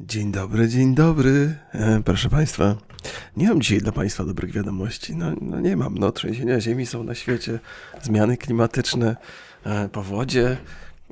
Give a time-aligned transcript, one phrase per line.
[0.00, 1.54] Dzień dobry, dzień dobry.
[1.72, 2.76] E, proszę Państwa,
[3.36, 5.16] nie mam dzisiaj dla Państwa dobrych wiadomości.
[5.16, 5.98] No, no nie mam.
[5.98, 7.58] No, trzęsienia ziemi są na świecie,
[8.02, 9.16] zmiany klimatyczne,
[9.64, 10.56] e, powodzie.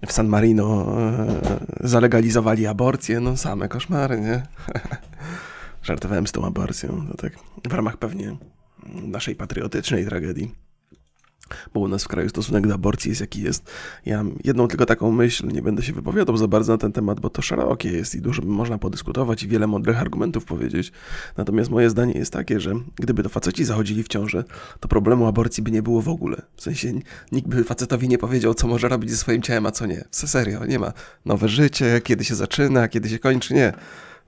[0.07, 1.41] W San Marino e,
[1.80, 3.21] zalegalizowali aborcję.
[3.21, 4.43] No, same koszmary, nie?
[5.83, 7.07] Żartowałem z tą aborcją.
[7.11, 7.33] To tak
[7.69, 8.37] w ramach pewnie
[8.87, 10.65] naszej patriotycznej tragedii
[11.74, 13.71] bo u nas w kraju stosunek do aborcji jest jaki jest.
[14.06, 17.20] Ja mam jedną tylko taką myśl, nie będę się wypowiadał za bardzo na ten temat,
[17.20, 20.93] bo to szerokie jest i dużo można podyskutować i wiele mądrych argumentów powiedzieć.
[21.37, 24.45] Natomiast moje zdanie jest takie, że gdyby to faceci zachodzili w ciążę,
[24.80, 26.43] to problemu aborcji by nie było w ogóle.
[26.57, 26.93] W sensie
[27.33, 30.05] nikt by facetowi nie powiedział, co może robić ze swoim ciałem, a co nie.
[30.10, 30.93] Serio, nie ma
[31.24, 33.73] nowe życie, kiedy się zaczyna, kiedy się kończy, nie.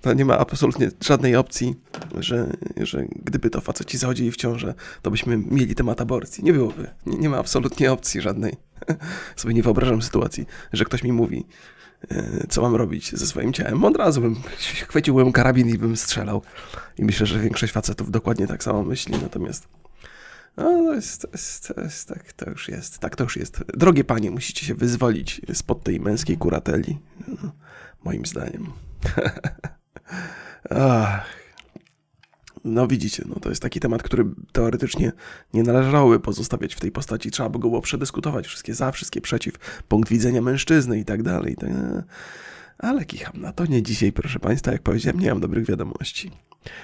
[0.00, 1.74] To nie ma absolutnie żadnej opcji,
[2.18, 6.44] że, że gdyby to faceci zachodzili w ciążę, to byśmy mieli temat aborcji.
[6.44, 6.90] Nie byłoby.
[7.06, 8.56] Nie, nie ma absolutnie opcji żadnej.
[9.36, 11.46] Sobie nie wyobrażam sytuacji, że ktoś mi mówi,
[12.10, 13.84] e, co mam robić ze swoim ciałem.
[13.84, 14.36] Od razu bym
[14.88, 16.42] chwyciłbym karabin i bym strzelał.
[16.98, 19.14] I myślę, że większość facetów dokładnie tak samo myśli.
[19.22, 19.68] Natomiast
[20.56, 23.64] no, to jest, to jest, to jest, tak to już jest, tak to już jest.
[23.74, 26.98] Drogie panie, musicie się wyzwolić spod tej męskiej kurateli.
[27.42, 27.52] No,
[28.04, 28.66] moim zdaniem.
[30.70, 31.38] Ach.
[32.64, 35.12] No widzicie, no to jest taki temat, który teoretycznie
[35.54, 37.30] nie należałoby pozostawiać w tej postaci.
[37.30, 41.56] Trzeba by było przedyskutować wszystkie za, wszystkie przeciw, punkt widzenia mężczyzny i tak dalej.
[41.56, 41.70] Tak,
[42.78, 44.72] ale kicham na to nie dzisiaj, proszę Państwa.
[44.72, 46.30] Jak powiedziałem, nie mam dobrych wiadomości.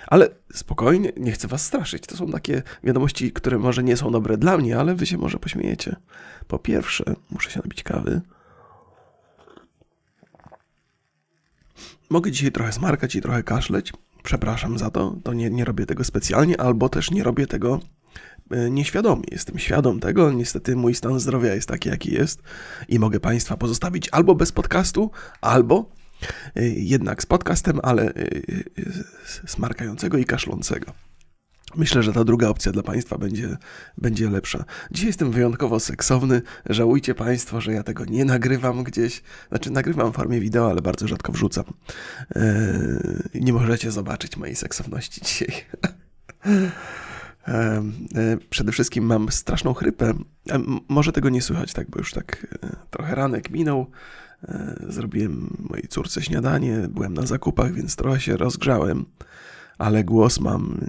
[0.06, 2.06] Ale spokojnie, nie chcę Was straszyć.
[2.06, 5.38] To są takie wiadomości, które może nie są dobre dla mnie, ale Wy się może
[5.38, 5.96] pośmiejecie.
[6.46, 8.20] Po pierwsze, muszę się napić kawy.
[12.14, 13.92] Mogę dzisiaj trochę smarkać i trochę kaszleć.
[14.22, 17.80] Przepraszam za to, to nie, nie robię tego specjalnie, albo też nie robię tego
[18.50, 19.24] e, nieświadomie.
[19.30, 22.42] Jestem świadom tego, niestety mój stan zdrowia jest taki, jaki jest
[22.88, 25.90] i mogę Państwa pozostawić albo bez podcastu, albo
[26.56, 28.12] e, jednak z podcastem, ale e,
[29.46, 30.92] smarkającego i kaszlącego.
[31.76, 33.56] Myślę, że ta druga opcja dla Państwa będzie,
[33.98, 34.64] będzie lepsza.
[34.90, 36.42] Dzisiaj jestem wyjątkowo seksowny.
[36.70, 39.22] Żałujcie Państwo, że ja tego nie nagrywam gdzieś.
[39.48, 41.64] Znaczy, nagrywam w formie wideo, ale bardzo rzadko wrzucam.
[42.34, 42.42] Eee,
[43.34, 45.52] nie możecie zobaczyć mojej seksowności dzisiaj.
[47.46, 50.14] Eee, przede wszystkim mam straszną chrypę.
[50.50, 53.86] Eee, może tego nie słychać, tak, bo już tak e, trochę ranek minął.
[54.88, 59.04] Zrobiłem mojej córce śniadanie, byłem na zakupach, więc trochę się rozgrzałem
[59.78, 60.80] ale głos mam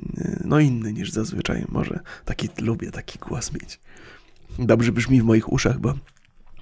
[0.45, 1.65] no inny niż zazwyczaj.
[1.69, 3.79] Może taki lubię taki głos mieć.
[4.59, 5.93] Dobrze brzmi w moich uszach, bo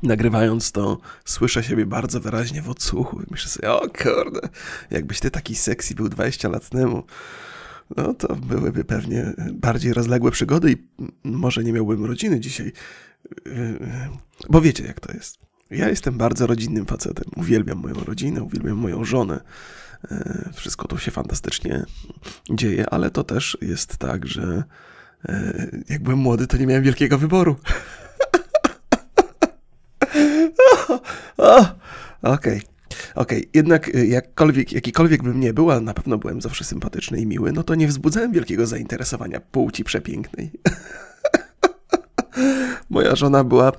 [0.04, 3.22] nagrywając to słyszę siebie bardzo wyraźnie w odsłuchu.
[3.32, 4.50] Myślę sobie, o kurde,
[4.92, 7.04] jakbyś ty taki sexy był 20 lat temu,
[7.98, 10.78] no to byłyby pewnie bardziej rozległe przygody i
[11.24, 12.72] może nie miałbym rodziny dzisiaj.
[14.50, 15.38] Bo wiecie jak to jest.
[15.72, 17.26] Ja jestem bardzo rodzinnym facetem.
[17.36, 19.42] Uwielbiam moją rodzinę, uwielbiam moją żonę.
[20.12, 21.86] E, wszystko to się fantastycznie
[22.50, 24.64] dzieje, ale to też jest tak, że
[25.26, 27.56] e, jak byłem młody, to nie miałem wielkiego wyboru.
[31.38, 32.58] Okej.
[32.58, 32.62] Okay.
[33.16, 33.50] Okej, okay.
[33.54, 37.52] jednak e, jakkolwiek, jakikolwiek bym nie był, a na pewno byłem zawsze sympatyczny i miły,
[37.52, 40.52] no to nie wzbudzałem wielkiego zainteresowania płci przepięknej.
[42.90, 43.72] Moja żona była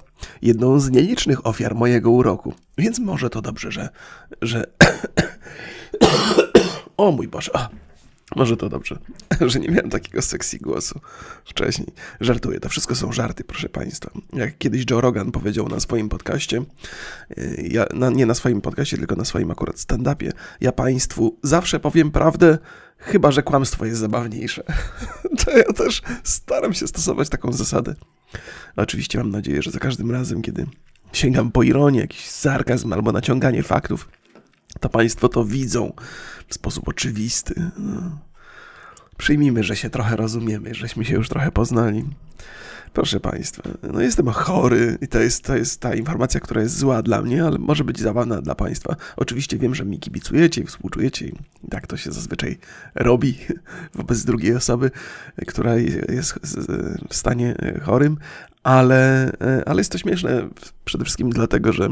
[0.42, 3.88] jedną z nielicznych ofiar mojego uroku, więc może to dobrze, że,
[4.42, 4.66] że
[6.96, 7.50] o mój Boże,
[8.36, 8.98] może to dobrze,
[9.40, 11.00] że nie miałem takiego sexy głosu
[11.44, 11.88] wcześniej.
[12.20, 14.10] Żartuję, to wszystko są żarty, proszę Państwa.
[14.32, 16.62] Jak kiedyś Joe Rogan powiedział na swoim podcaście,
[17.38, 21.80] y, ja, na, nie na swoim podcaście, tylko na swoim akurat stand-upie, ja Państwu zawsze
[21.80, 22.58] powiem prawdę,
[22.98, 24.62] chyba że kłamstwo jest zabawniejsze.
[25.44, 27.94] To ja też staram się stosować taką zasadę.
[28.76, 30.66] Oczywiście mam nadzieję, że za każdym razem, kiedy
[31.12, 34.08] sięgam po ironię, jakiś sarkazm albo naciąganie faktów,
[34.80, 35.92] to Państwo to widzą
[36.48, 37.70] w sposób oczywisty.
[37.78, 38.18] No.
[39.16, 42.04] Przyjmijmy, że się trochę rozumiemy, żeśmy się już trochę poznali.
[42.92, 47.02] Proszę Państwa, no jestem chory i to jest, to jest ta informacja, która jest zła
[47.02, 48.96] dla mnie, ale może być zabawna dla Państwa.
[49.16, 51.34] Oczywiście wiem, że mi kibicujecie i współczujecie i
[51.70, 52.58] tak to się zazwyczaj
[52.94, 53.38] robi
[53.94, 54.90] wobec drugiej osoby,
[55.46, 55.76] która
[56.08, 56.38] jest
[57.08, 58.16] w stanie chorym,
[58.62, 59.32] ale,
[59.66, 60.48] ale jest to śmieszne
[60.84, 61.88] przede wszystkim dlatego, że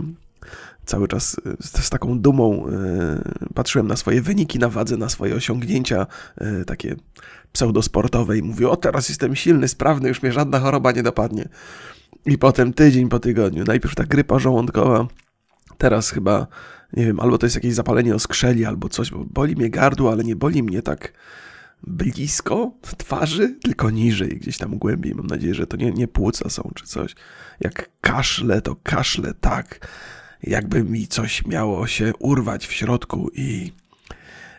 [0.84, 5.34] cały czas z, z, taką dumą y, patrzyłem na swoje wyniki na wadze, na swoje
[5.34, 6.06] osiągnięcia
[6.42, 6.96] y, takie
[7.52, 11.48] pseudosportowe i mówię, o teraz jestem silny, sprawny, już mnie żadna choroba nie dopadnie.
[12.26, 15.06] I potem tydzień po tygodniu, najpierw ta grypa żołądkowa,
[15.78, 16.46] teraz chyba,
[16.92, 20.24] nie wiem, albo to jest jakieś zapalenie oskrzeli, albo coś, bo boli mnie gardło, ale
[20.24, 21.12] nie boli mnie tak
[21.86, 25.14] blisko twarzy, tylko niżej, gdzieś tam głębiej.
[25.14, 27.14] Mam nadzieję, że to nie, nie płuca są czy coś.
[27.60, 29.88] Jak kaszle, to kaszle tak,
[30.42, 33.72] jakby mi coś miało się urwać w środku i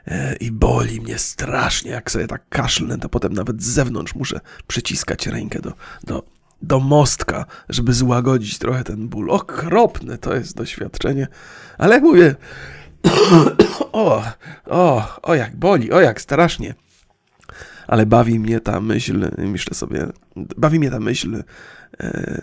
[0.08, 1.92] e, i boli mnie strasznie.
[1.92, 6.24] Jak sobie tak kaszlnę, to potem nawet z zewnątrz muszę przyciskać rękę do, do,
[6.62, 9.32] do mostka, żeby złagodzić trochę ten ból.
[9.32, 11.28] Okropne to jest doświadczenie.
[11.78, 12.36] Ale jak mówię,
[13.92, 14.24] o,
[14.66, 16.76] o, o jak boli, o jak strasznie.
[17.88, 21.44] Ale bawi mnie ta myśl, myślę sobie, bawi mnie ta myśl
[22.00, 22.42] e,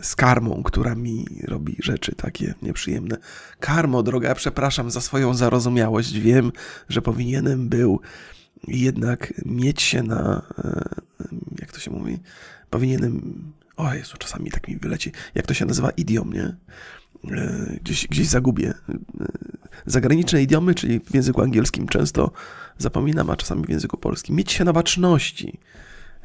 [0.00, 3.16] z karmą, która mi robi rzeczy takie nieprzyjemne.
[3.60, 6.18] Karmo, droga, przepraszam za swoją zarozumiałość.
[6.18, 6.52] Wiem,
[6.88, 8.00] że powinienem był
[8.68, 10.84] jednak mieć się na, e,
[11.60, 12.18] jak to się mówi,
[12.70, 13.42] powinienem,
[13.76, 16.56] o Jezu, czasami tak mi wyleci, jak to się nazywa, idiom, nie?
[17.30, 18.74] E, gdzieś, gdzieś zagubię.
[18.88, 18.94] E,
[19.86, 22.32] zagraniczne idiomy, czyli w języku angielskim często
[22.78, 24.36] zapominam, a czasami w języku polskim.
[24.36, 25.58] Mieć się na baczności.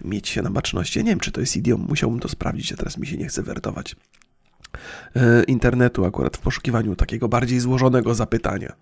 [0.03, 0.99] Mieć się na baczności.
[0.99, 3.27] Ja nie wiem, czy to jest idiom, musiałbym to sprawdzić, a teraz mi się nie
[3.27, 3.95] chce wertować.
[5.15, 8.73] E, internetu akurat w poszukiwaniu takiego bardziej złożonego zapytania.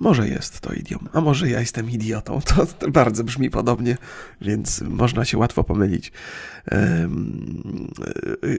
[0.00, 2.40] Może jest to idiom, a może ja jestem idiotą.
[2.46, 3.96] To bardzo brzmi podobnie,
[4.40, 6.12] więc można się łatwo pomylić.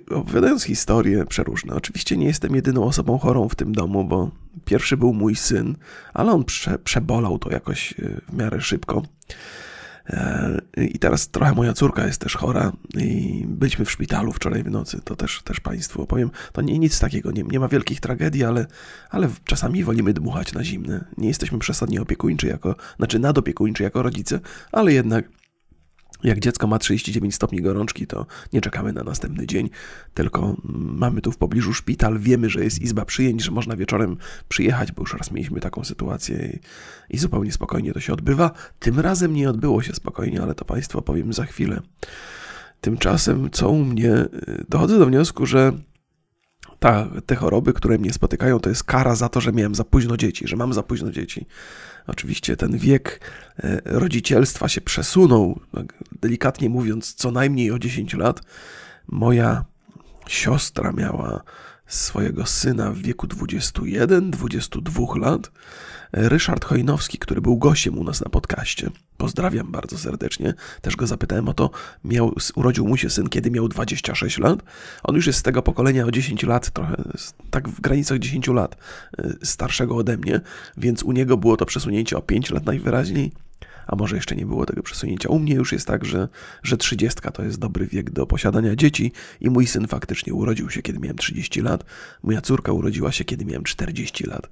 [0.10, 4.32] Opowiadając historie przeróżne, oczywiście nie jestem jedyną osobą chorą w tym domu, bo
[4.66, 5.76] pierwszy był mój syn,
[6.14, 7.96] ale on prze, przebolał to jakoś e,
[8.30, 9.04] w miarę szybko.
[10.10, 14.72] E, I teraz trochę moja córka jest też chora i byliśmy w szpitalu wczoraj w
[14.72, 16.32] nocy, to też, też Państwu opowiem.
[16.54, 18.66] To nie nic takiego, nie, nie ma wielkich tragedii, ale,
[19.10, 21.06] ale czasami wolimy dmuchać na zimne.
[21.18, 24.40] Nie jesteśmy przesadnie opiekuńczy jako, znaczy nadopiekuńczy jako rodzice,
[24.72, 25.26] ale jednak
[26.24, 29.70] jak dziecko ma 39 stopni gorączki, to nie czekamy na następny dzień,
[30.14, 34.18] tylko mamy tu w pobliżu szpital, wiemy, że jest izba przyjęć, że można wieczorem
[34.50, 36.60] przyjechać, bo już raz mieliśmy taką sytuację
[37.10, 38.52] i, i zupełnie spokojnie to się odbywa.
[38.80, 41.82] Tym razem nie odbyło się spokojnie, ale to Państwu powiem za chwilę.
[42.82, 45.74] Tymczasem, co u mnie, y, dochodzę do wniosku, że
[46.80, 50.18] ta, te choroby, które mnie spotykają, to jest kara za to, że miałem za późno
[50.18, 51.46] dzieci, że mam za późno dzieci.
[52.08, 53.22] Oczywiście ten wiek
[53.58, 58.42] e, rodzicielstwa się przesunął, tak delikatnie mówiąc, co najmniej o 10 lat.
[59.08, 59.66] Moja
[60.28, 61.44] siostra miała
[61.88, 65.52] swojego syna w wieku 21-22 lat.
[66.14, 68.90] Ryszard Chojnowski, który był gościem u nas na podcaście.
[69.18, 70.54] Pozdrawiam bardzo serdecznie.
[70.82, 71.70] Też go zapytałem o to.
[72.04, 74.60] Miał, urodził mu się syn, kiedy miał 26 lat.
[75.04, 77.04] On już jest z tego pokolenia o 10 lat, trochę
[77.50, 78.76] tak w granicach 10 lat
[79.20, 80.42] y, starszego ode mnie,
[80.78, 83.32] więc u niego było to przesunięcie o 5 lat najwyraźniej
[83.88, 85.30] a może jeszcze nie było tego przesunięcia.
[85.30, 86.28] U mnie już jest tak, że,
[86.64, 89.12] że 30 to jest dobry wiek do posiadania dzieci
[89.42, 91.84] i mój syn faktycznie urodził się, kiedy miałem 30 lat.
[92.24, 94.50] Moja córka urodziła się, kiedy miałem 40 lat.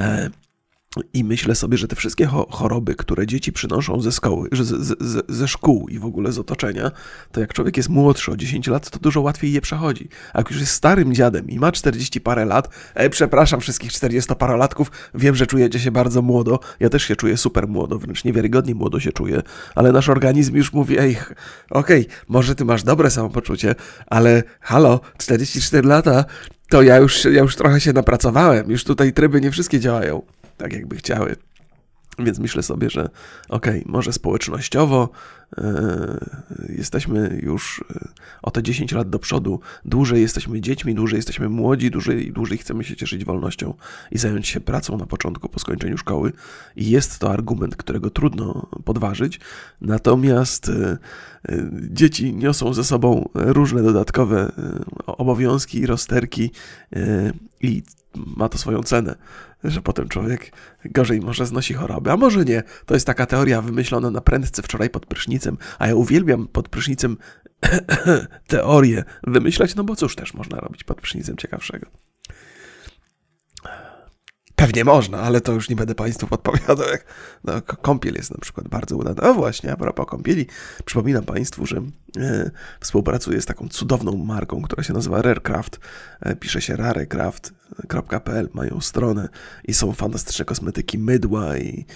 [0.00, 0.30] E,
[1.12, 4.94] i myślę sobie, że te wszystkie choroby, które dzieci przynoszą ze szkoły, ze,
[5.28, 6.90] ze, szkół i w ogóle z otoczenia,
[7.32, 10.08] to jak człowiek jest młodszy o 10 lat, to dużo łatwiej je przechodzi.
[10.32, 14.86] A jak już jest starym dziadem i ma 40 parę lat, e, przepraszam wszystkich 40-parolatków,
[15.14, 19.00] wiem, że czujecie się bardzo młodo, ja też się czuję super młodo, wręcz niewiarygodnie młodo
[19.00, 19.42] się czuję,
[19.74, 21.16] ale nasz organizm już mówi, ej,
[21.70, 23.74] okej, okay, może ty masz dobre samopoczucie,
[24.06, 26.24] ale halo, 44 lata,
[26.68, 30.22] to ja już, ja już trochę się napracowałem, już tutaj tryby nie wszystkie działają
[30.58, 31.36] tak, jakby chciały.
[32.18, 33.08] Więc myślę sobie, że
[33.48, 35.10] okej, okay, może społecznościowo
[35.56, 35.64] yy,
[36.76, 38.08] jesteśmy już e,
[38.42, 42.84] o te 10 lat do przodu, dłużej jesteśmy dziećmi, dłużej jesteśmy młodzi, dłużej, dłużej chcemy
[42.84, 43.74] się cieszyć wolnością
[44.10, 46.32] i zająć się pracą na początku, po skończeniu szkoły.
[46.76, 49.40] I jest to argument, którego trudno podważyć.
[49.80, 50.68] Natomiast
[51.48, 54.52] yy, dzieci niosą ze sobą różne dodatkowe
[55.06, 56.50] obowiązki i rozterki
[57.60, 57.82] i
[58.14, 59.14] ma to swoją cenę
[59.64, 60.52] że potem człowiek
[60.84, 62.62] gorzej może znosi choroby, a może nie.
[62.86, 67.16] To jest taka teoria wymyślona na prędce wczoraj pod prysznicem, a ja uwielbiam pod prysznicem
[68.46, 71.86] teorię wymyślać, no bo cóż też można robić pod prysznicem ciekawszego.
[74.58, 76.86] Pewnie można, ale to już nie będę Państwu podpowiadał.
[77.44, 79.30] No, kąpiel jest na przykład bardzo udana.
[79.30, 80.46] O właśnie, a propos kąpieli,
[80.84, 81.76] przypominam Państwu, że
[82.16, 82.50] e,
[82.80, 85.80] współpracuję z taką cudowną marką, która się nazywa Rarecraft.
[86.20, 89.28] E, pisze się rarecraft.pl, mają stronę
[89.64, 91.86] i są fantastyczne kosmetyki, mydła i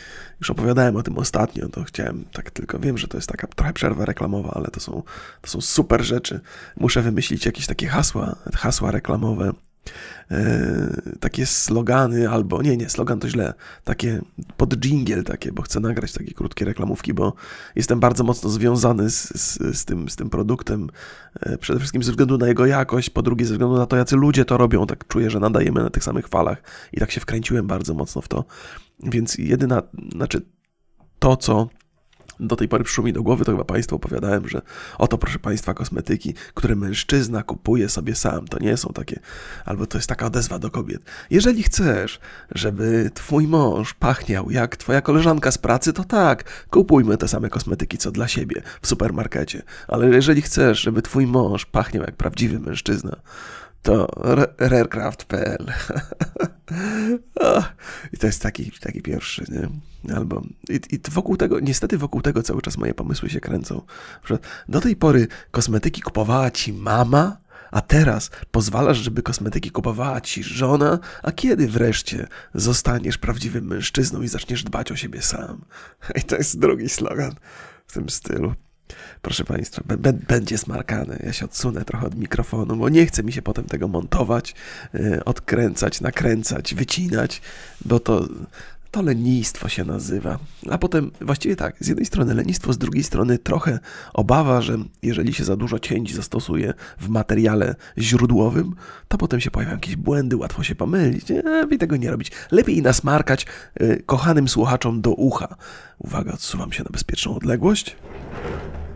[0.41, 3.73] już opowiadałem o tym ostatnio, to chciałem tak tylko, wiem, że to jest taka trochę
[3.73, 5.03] przerwa reklamowa, ale to są,
[5.41, 6.41] to są super rzeczy.
[6.77, 9.53] Muszę wymyślić jakieś takie hasła, hasła reklamowe
[10.31, 14.21] E, takie slogany, albo nie, nie, slogan to źle, takie
[14.57, 17.35] pod dżingiel takie, bo chcę nagrać takie krótkie reklamówki, bo
[17.77, 20.89] jestem bardzo mocno związany z, z, z, tym, z tym produktem,
[21.41, 24.17] e, przede wszystkim ze względu na jego jakość, po drugie ze względu na to, jacy
[24.17, 26.63] ludzie to robią, tak czuję, że nadajemy na tych samych falach
[26.93, 28.45] i tak się wkręciłem bardzo mocno w to,
[29.03, 30.43] więc jedyna, znaczy
[31.19, 31.69] to, co
[32.47, 34.63] do tej pory przyszło mi do głowy, to chyba Państwu opowiadałem, że
[34.99, 38.49] oto proszę Państwa kosmetyki, które mężczyzna kupuje sobie sam.
[38.49, 39.21] To nie są takie,
[39.65, 41.03] albo to jest taka odezwa do kobiet.
[41.31, 42.21] Jeżeli chcesz,
[42.51, 47.99] żeby Twój mąż pachniał jak Twoja koleżanka z pracy, to tak, kupujmy te same kosmetyki
[47.99, 49.63] co dla siebie w supermarkecie.
[49.89, 53.17] Ale jeżeli chcesz, żeby Twój mąż pachniał jak prawdziwy mężczyzna,
[53.83, 54.07] to
[54.59, 55.67] rarecraft.pl.
[58.13, 59.69] I to jest taki, taki pierwszy, nie?
[60.17, 63.83] Albo, i, I wokół tego, niestety wokół tego cały czas moje pomysły się kręcą.
[64.25, 67.37] Że do tej pory kosmetyki kupowała ci mama,
[67.71, 74.29] a teraz pozwalasz, żeby kosmetyki kupowała ci żona, a kiedy wreszcie zostaniesz prawdziwym mężczyzną i
[74.29, 75.65] zaczniesz dbać o siebie sam?
[76.21, 77.35] I to jest drugi slogan
[77.87, 78.55] w tym stylu.
[79.23, 79.83] Proszę Państwa,
[80.29, 81.23] będzie smarkany.
[81.27, 84.55] Ja się odsunę trochę od mikrofonu, bo nie chce mi się potem tego montować,
[84.95, 87.41] y, odkręcać, nakręcać, wycinać,
[87.85, 88.29] bo to,
[88.93, 90.39] to lenistwo się nazywa.
[90.71, 93.79] A potem właściwie tak, z jednej strony lenistwo, z drugiej strony trochę
[94.13, 98.75] obawa, że jeżeli się za dużo cięć zastosuje w materiale źródłowym,
[99.09, 101.25] to potem się pojawiają jakieś błędy, łatwo się pomylić.
[101.45, 102.33] Lepiej tego nie robić.
[102.51, 103.47] Lepiej nasmarkać
[103.81, 105.57] y, kochanym słuchaczom do ucha.
[105.99, 107.97] Uwaga, odsuwam się na bezpieczną odległość.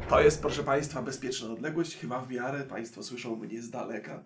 [0.08, 1.96] To jest, proszę Państwa, bezpieczna odległość.
[1.96, 4.24] Chyba w miarę Państwo słyszą mnie z daleka.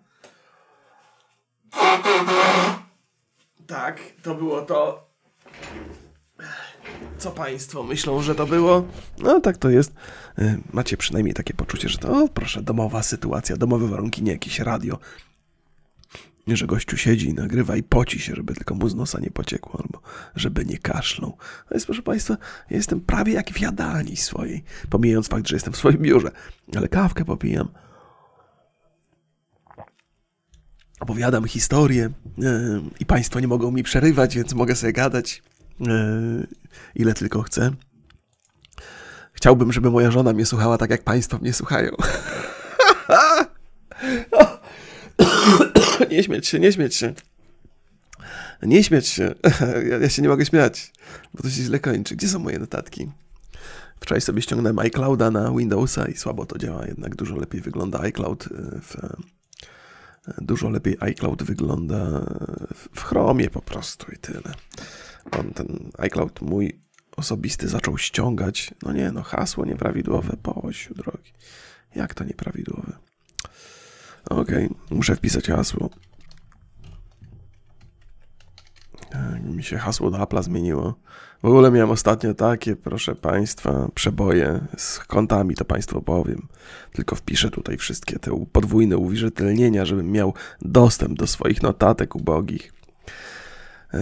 [3.67, 5.09] Tak, to było to.
[7.17, 8.83] Co Państwo myślą, że to było?
[9.17, 9.93] No tak to jest.
[10.39, 14.97] Y, macie przynajmniej takie poczucie, że to, proszę, domowa sytuacja, domowe warunki, nie jakieś radio
[16.47, 19.79] że gościu siedzi i nagrywa i poci się, żeby tylko mu z nosa nie pociekło,
[19.83, 20.01] albo
[20.35, 21.37] żeby nie kaszlał.
[21.39, 22.37] No jest, proszę Państwa,
[22.69, 26.31] ja jestem prawie jak w jadalni swojej, pomijając fakt, że jestem w swoim biurze,
[26.75, 27.67] ale kawkę popijam.
[30.99, 35.43] Opowiadam historię yy, i Państwo nie mogą mi przerywać, więc mogę sobie gadać
[35.79, 36.47] yy,
[36.95, 37.71] ile tylko chcę.
[39.33, 41.91] Chciałbym, żeby moja żona mnie słuchała tak, jak Państwo mnie słuchają.
[46.11, 47.13] nie śmieć się, nie śmieć się.
[48.61, 49.35] Nie śmiać się.
[49.89, 50.93] Ja, ja, się nie mogę śmiać,
[51.33, 52.15] bo to się źle kończy.
[52.15, 53.11] Gdzie są moje notatki?
[53.99, 58.49] Wczoraj sobie ściągnąłem iClouda na Windowsa i słabo to działa, jednak dużo lepiej wygląda iCloud
[58.81, 58.95] w,
[60.41, 62.25] dużo lepiej iCloud wygląda
[62.95, 64.53] w Chromie po prostu i tyle.
[65.31, 66.81] On ten iCloud mój
[67.15, 68.73] osobisty zaczął ściągać.
[68.83, 71.33] No nie, no hasło nieprawidłowe, pościu drogi.
[71.95, 73.10] Jak to nieprawidłowe?
[74.29, 75.89] Okej, okay, muszę wpisać hasło.
[79.09, 80.95] Tak, mi się hasło do Apple'a zmieniło.
[81.43, 86.47] W ogóle miałem ostatnio takie, proszę Państwa, przeboje z kontami, to Państwu powiem.
[86.93, 92.73] Tylko wpiszę tutaj wszystkie te podwójne uwierzytelnienia, żebym miał dostęp do swoich notatek ubogich.
[93.93, 94.01] Eee,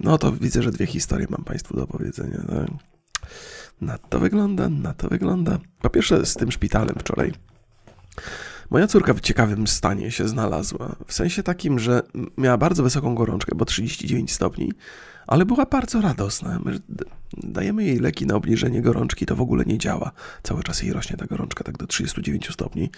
[0.00, 2.38] no to widzę, że dwie historie mam Państwu do opowiedzenia.
[2.48, 2.68] Tak?
[3.80, 5.58] Na to wygląda, na to wygląda.
[5.82, 7.32] Po pierwsze z tym szpitalem wczoraj.
[8.70, 10.96] Moja córka w ciekawym stanie się znalazła.
[11.06, 12.02] W sensie takim, że
[12.36, 14.72] miała bardzo wysoką gorączkę, bo 39 stopni,
[15.26, 16.60] ale była bardzo radosna.
[16.64, 16.78] My
[17.36, 20.10] dajemy jej leki na obniżenie gorączki, to w ogóle nie działa.
[20.42, 22.90] Cały czas jej rośnie ta gorączka tak do 39 stopni.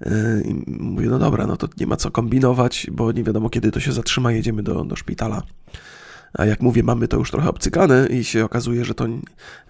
[0.00, 0.10] Yy,
[0.44, 3.80] I mówię, no dobra, no to nie ma co kombinować, bo nie wiadomo kiedy to
[3.80, 5.42] się zatrzyma, jedziemy do, do szpitala.
[6.34, 9.06] A jak mówię, mamy to już trochę obcykane i się okazuje, że to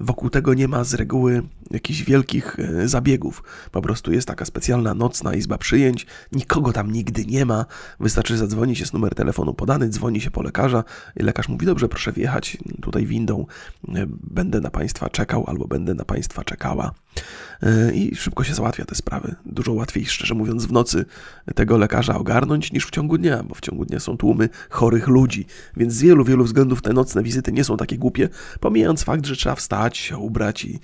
[0.01, 3.43] wokół tego nie ma z reguły jakichś wielkich e, zabiegów.
[3.73, 7.65] Po prostu jest taka specjalna nocna izba przyjęć, nikogo tam nigdy nie ma.
[8.01, 10.85] Wystarczy zadzwonić, jest numer telefonu podany, dzwoni się po lekarza
[11.17, 13.47] i lekarz mówi: Dobrze, proszę wjechać tutaj windą,
[13.89, 16.93] e, będę na Państwa czekał albo będę na Państwa czekała.
[17.63, 19.35] E, I szybko się załatwia te sprawy.
[19.47, 21.05] Dużo łatwiej, szczerze mówiąc, w nocy
[21.55, 25.47] tego lekarza ogarnąć niż w ciągu dnia, bo w ciągu dnia są tłumy chorych ludzi,
[25.77, 28.29] więc z wielu, wielu względów te nocne wizyty nie są takie głupie,
[28.61, 30.79] pomijając fakt, że trzeba wstać, ubrać i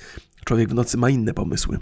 [0.44, 1.78] człowiek w nocy ma inne pomysły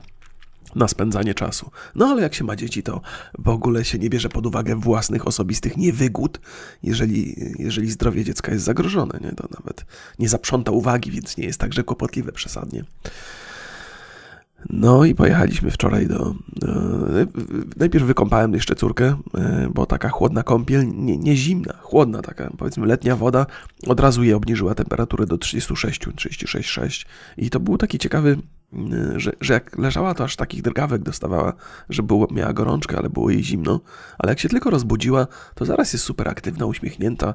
[0.75, 1.71] na spędzanie czasu.
[1.95, 3.01] No ale jak się ma dzieci, to
[3.39, 6.41] w ogóle się nie bierze pod uwagę własnych osobistych niewygód,
[6.83, 9.19] jeżeli, jeżeli zdrowie dziecka jest zagrożone.
[9.21, 9.33] Nie?
[9.33, 9.85] To nawet
[10.19, 12.85] nie zaprząta uwagi, więc nie jest także kłopotliwe przesadnie.
[14.83, 16.35] No i pojechaliśmy wczoraj do.
[17.77, 22.87] najpierw wykąpałem jeszcze córkę, e, bo taka chłodna kąpiel, nie, nie zimna, chłodna taka, powiedzmy
[22.87, 23.47] letnia woda,
[23.87, 28.39] od razu jej obniżyła temperaturę do 36, 36,6 i to był taki ciekawy,
[28.73, 31.53] e, że, że jak leżała, to aż takich drgawek dostawała,
[31.89, 33.81] że było, miała gorączkę, ale było jej zimno,
[34.19, 37.35] ale jak się tylko rozbudziła, to zaraz jest super aktywna, uśmiechnięta,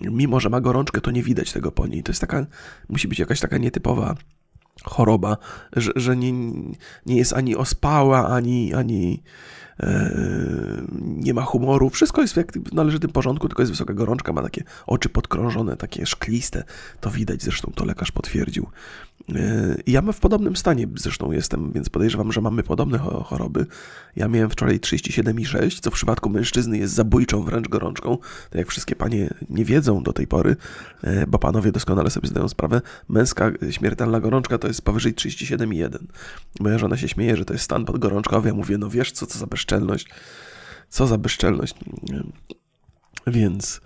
[0.00, 2.02] mimo że ma gorączkę, to nie widać tego po niej.
[2.02, 2.46] To jest taka,
[2.88, 4.14] musi być jakaś taka nietypowa
[4.84, 5.36] choroba,
[5.76, 6.32] że, że nie,
[7.06, 9.22] nie jest ani ospała, ani, ani
[9.80, 10.12] e,
[11.02, 11.90] nie ma humoru.
[11.90, 16.64] Wszystko jest w należytym porządku, tylko jest wysoka gorączka, ma takie oczy podkrążone, takie szkliste.
[17.00, 18.66] To widać, zresztą to lekarz potwierdził.
[19.86, 23.66] Ja w podobnym stanie zresztą jestem, więc podejrzewam, że mamy podobne choroby.
[24.16, 28.18] Ja miałem wczoraj 37,6, co w przypadku mężczyzny jest zabójczą wręcz gorączką.
[28.50, 30.56] Tak jak wszystkie panie nie wiedzą do tej pory,
[31.02, 35.98] e, bo panowie doskonale sobie zdają sprawę, męska śmiertelna gorączka to jest powyżej 37,1.
[36.60, 38.48] Moja żona się śmieje, że to jest stan podgorączkowy.
[38.48, 40.08] Ja mówię, no wiesz co, co za bezczelność.
[40.88, 41.74] Co za bezczelność.
[43.26, 43.80] Więc y,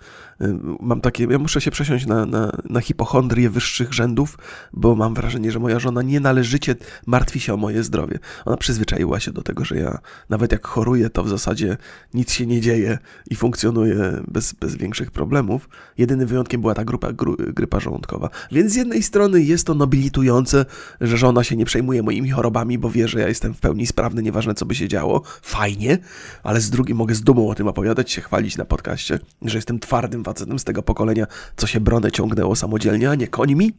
[0.79, 4.37] mam takie, ja muszę się przesiąść na, na, na hipochondrię wyższych rzędów,
[4.73, 6.75] bo mam wrażenie, że moja żona nienależycie
[7.05, 8.19] martwi się o moje zdrowie.
[8.45, 11.77] Ona przyzwyczaiła się do tego, że ja nawet jak choruję, to w zasadzie
[12.13, 12.97] nic się nie dzieje
[13.29, 15.69] i funkcjonuję bez, bez większych problemów.
[15.97, 18.29] Jedynym wyjątkiem była ta grupa, gru, grypa żołądkowa.
[18.51, 20.65] Więc z jednej strony jest to nobilitujące,
[21.01, 24.23] że żona się nie przejmuje moimi chorobami, bo wie, że ja jestem w pełni sprawny,
[24.23, 25.21] nieważne co by się działo.
[25.41, 25.97] Fajnie,
[26.43, 29.79] ale z drugiej mogę z dumą o tym opowiadać, się chwalić na podcaście że jestem
[29.79, 31.25] twardym facetem z tego pokolenia,
[31.57, 33.73] co się bronę ciągnęło samodzielnie, a nie końmi.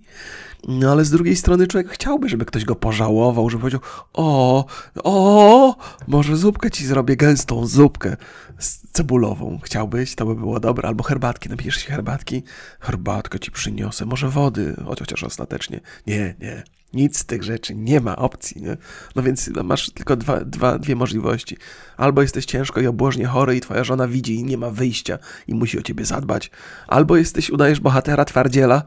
[0.69, 3.81] No ale z drugiej strony człowiek chciałby, żeby ktoś go pożałował, żeby powiedział:
[4.13, 4.65] O,
[5.05, 5.77] o,
[6.07, 8.17] może zupkę ci zrobię, gęstą zupkę
[8.59, 9.59] z cebulową.
[9.63, 10.15] Chciałbyś?
[10.15, 10.89] To by było dobre.
[10.89, 12.43] Albo herbatki, napijesz się herbatki?
[12.81, 15.81] Herbatkę ci przyniosę, może wody, chociaż ostatecznie.
[16.07, 16.78] Nie, nie.
[16.95, 18.77] Nic z tych rzeczy, nie ma opcji, nie?
[19.17, 21.57] No więc masz tylko dwa, dwa, dwie możliwości.
[21.97, 25.55] Albo jesteś ciężko i obłożnie chory i twoja żona widzi i nie ma wyjścia i
[25.55, 26.51] musi o ciebie zadbać.
[26.87, 28.83] Albo jesteś, udajesz bohatera twardziela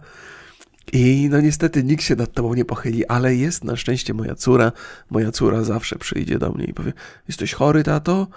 [0.94, 4.72] i no niestety nikt się nad tobą nie pochyli, ale jest na szczęście moja córa.
[5.10, 6.94] Moja córa zawsze przyjdzie do mnie i powie,
[7.28, 8.28] jesteś chory, tato?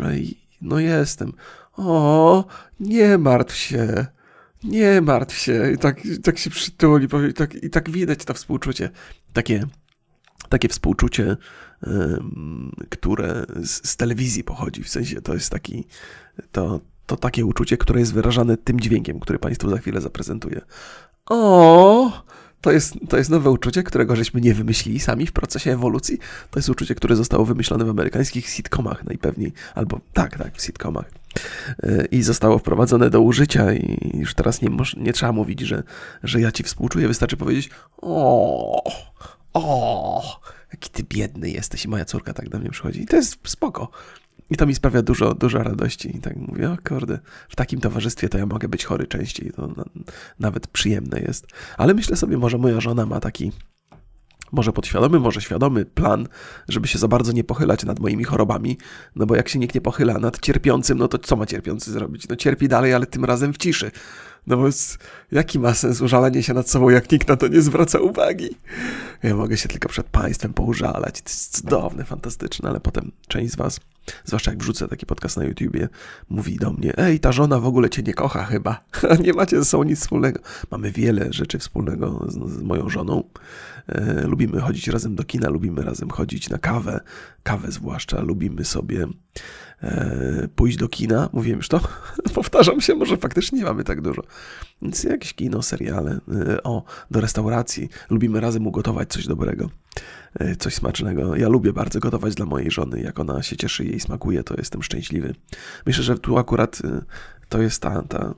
[0.00, 1.32] No, i, no jestem.
[1.76, 2.44] O,
[2.80, 4.06] nie martw się.
[4.64, 5.72] Nie martw się.
[5.72, 8.90] I tak, tak się przytuli i tak, i tak widać to współczucie.
[9.32, 9.64] Takie,
[10.48, 11.36] takie współczucie,
[12.90, 14.82] które z, z, telewizji pochodzi.
[14.82, 15.84] W sensie to jest taki,
[16.52, 20.60] to, to takie uczucie, które jest wyrażane tym dźwiękiem, który Państwu za chwilę zaprezentuję.
[21.30, 22.24] O,
[22.60, 26.18] to jest, to jest nowe uczucie, którego żeśmy nie wymyślili sami w procesie ewolucji.
[26.50, 31.10] To jest uczucie, które zostało wymyślone w amerykańskich sitcomach najpewniej, albo tak, tak, w sitcomach.
[31.82, 35.82] E, I zostało wprowadzone do użycia, i już teraz nie, nie trzeba mówić, że,
[36.22, 37.08] że ja ci współczuję.
[37.08, 37.70] Wystarczy powiedzieć:
[38.02, 38.82] O,
[39.52, 40.40] o,
[40.72, 41.84] jaki ty biedny jesteś.
[41.84, 43.02] I moja córka tak do mnie przychodzi.
[43.02, 43.90] I to jest spoko.
[44.50, 46.16] I to mi sprawia dużo, dużo radości.
[46.16, 49.52] I tak mówię, o kurde, w takim towarzystwie to ja mogę być chory częściej.
[49.52, 49.74] To
[50.38, 51.46] nawet przyjemne jest.
[51.78, 53.52] Ale myślę sobie, może moja żona ma taki
[54.52, 56.28] może podświadomy, może świadomy plan,
[56.68, 58.78] żeby się za bardzo nie pochylać nad moimi chorobami,
[59.16, 62.28] no bo jak się nikt nie pochyla nad cierpiącym, no to co ma cierpiący zrobić?
[62.28, 63.90] No cierpi dalej, ale tym razem w ciszy.
[64.46, 64.64] No bo
[65.32, 68.48] jaki ma sens użalanie się nad sobą, jak nikt na to nie zwraca uwagi?
[69.22, 71.22] Ja mogę się tylko przed państwem poużalać.
[71.22, 73.80] To jest cudowne, fantastyczne, ale potem część z was,
[74.24, 75.88] zwłaszcza jak wrzucę taki podcast na YouTubie,
[76.28, 78.84] mówi do mnie, ej, ta żona w ogóle cię nie kocha chyba.
[79.24, 80.40] nie macie ze sobą nic wspólnego.
[80.70, 83.24] Mamy wiele rzeczy wspólnego z, z moją żoną.
[83.88, 87.00] E, lubimy chodzić razem do kina, lubimy razem chodzić na kawę,
[87.42, 89.06] kawę zwłaszcza, lubimy sobie
[90.54, 91.28] pójść do kina.
[91.32, 91.80] Mówiłem już to?
[92.34, 94.22] Powtarzam się, może faktycznie nie mamy tak dużo.
[94.82, 97.88] Więc jakieś kino, seriale, e, o, do restauracji.
[98.10, 99.70] Lubimy razem ugotować coś dobrego,
[100.34, 101.36] e, coś smacznego.
[101.36, 103.00] Ja lubię bardzo gotować dla mojej żony.
[103.00, 105.34] Jak ona się cieszy, jej smakuje, to jestem szczęśliwy.
[105.86, 107.02] Myślę, że tu akurat e,
[107.48, 108.34] to jest ta, ta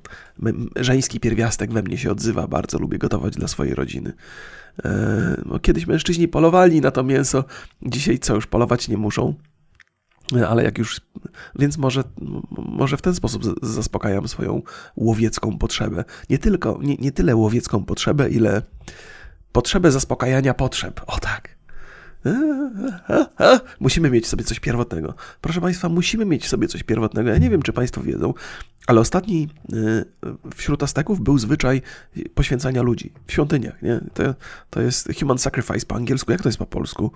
[0.76, 2.46] żeński pierwiastek we mnie się odzywa.
[2.46, 4.12] Bardzo lubię gotować dla swojej rodziny.
[5.62, 7.44] Kiedyś mężczyźni polowali na to mięso,
[7.82, 9.34] dzisiaj co już polować nie muszą.
[10.48, 11.00] Ale jak już,
[11.58, 12.04] więc może,
[12.50, 14.62] może w ten sposób zaspokajam swoją
[14.96, 16.04] łowiecką potrzebę.
[16.30, 18.62] Nie tylko, nie, nie tyle łowiecką potrzebę, ile
[19.52, 21.00] potrzebę zaspokajania potrzeb.
[21.06, 21.56] O tak.
[23.80, 25.14] Musimy mieć sobie coś pierwotnego.
[25.40, 27.30] Proszę Państwa, musimy mieć sobie coś pierwotnego.
[27.30, 28.34] Ja nie wiem, czy Państwo wiedzą,
[28.86, 30.04] ale ostatni y,
[30.54, 31.82] wśród Azteków był zwyczaj
[32.34, 33.82] poświęcania ludzi w świątyniach.
[33.82, 34.00] Nie?
[34.14, 34.34] To,
[34.70, 36.32] to jest human sacrifice po angielsku.
[36.32, 37.12] Jak to jest po polsku?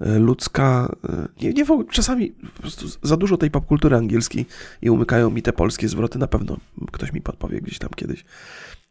[0.00, 0.96] Y, ludzka.
[1.40, 4.46] Y, nie, nie czasami po prostu za dużo tej popkultury angielskiej
[4.82, 6.18] i umykają mi te polskie zwroty.
[6.18, 6.56] Na pewno
[6.92, 8.24] ktoś mi podpowie gdzieś tam kiedyś.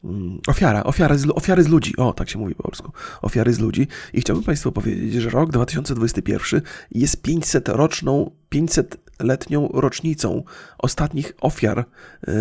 [0.04, 1.98] Mm, ofiara, ofiary z, ofiary z ludzi.
[1.98, 2.92] O, tak się mówi po polsku.
[3.22, 3.88] Ofiary z ludzi.
[4.14, 10.44] I chciałbym Państwu powiedzieć, że rok 2021 jest 500 roczną, 500-letnią rocznicą
[10.78, 11.86] ostatnich ofiar
[12.28, 12.34] yy,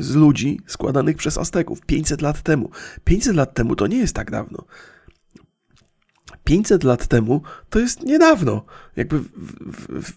[0.00, 1.80] z ludzi składanych przez Azteków.
[1.86, 2.70] 500 lat temu.
[3.04, 4.64] 500 lat temu to nie jest tak dawno.
[6.48, 8.64] 500 lat temu to jest niedawno.
[8.96, 9.26] Jakby w,
[9.66, 10.12] w,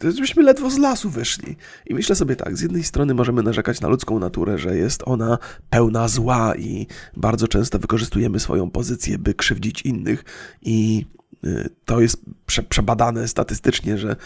[0.00, 1.56] w, żeśmy ledwo z lasu wyszli.
[1.86, 5.38] I myślę sobie tak, z jednej strony możemy narzekać na ludzką naturę, że jest ona
[5.70, 10.24] pełna zła i bardzo często wykorzystujemy swoją pozycję, by krzywdzić innych
[10.62, 11.06] i
[11.44, 14.16] y, to jest prze, przebadane statystycznie, że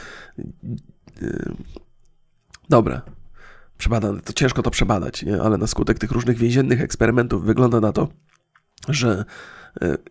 [1.22, 1.54] yy,
[2.68, 3.02] dobra,
[3.78, 5.42] przebadane, to ciężko to przebadać, nie?
[5.42, 8.08] ale na skutek tych różnych więziennych eksperymentów wygląda na to,
[8.88, 9.24] że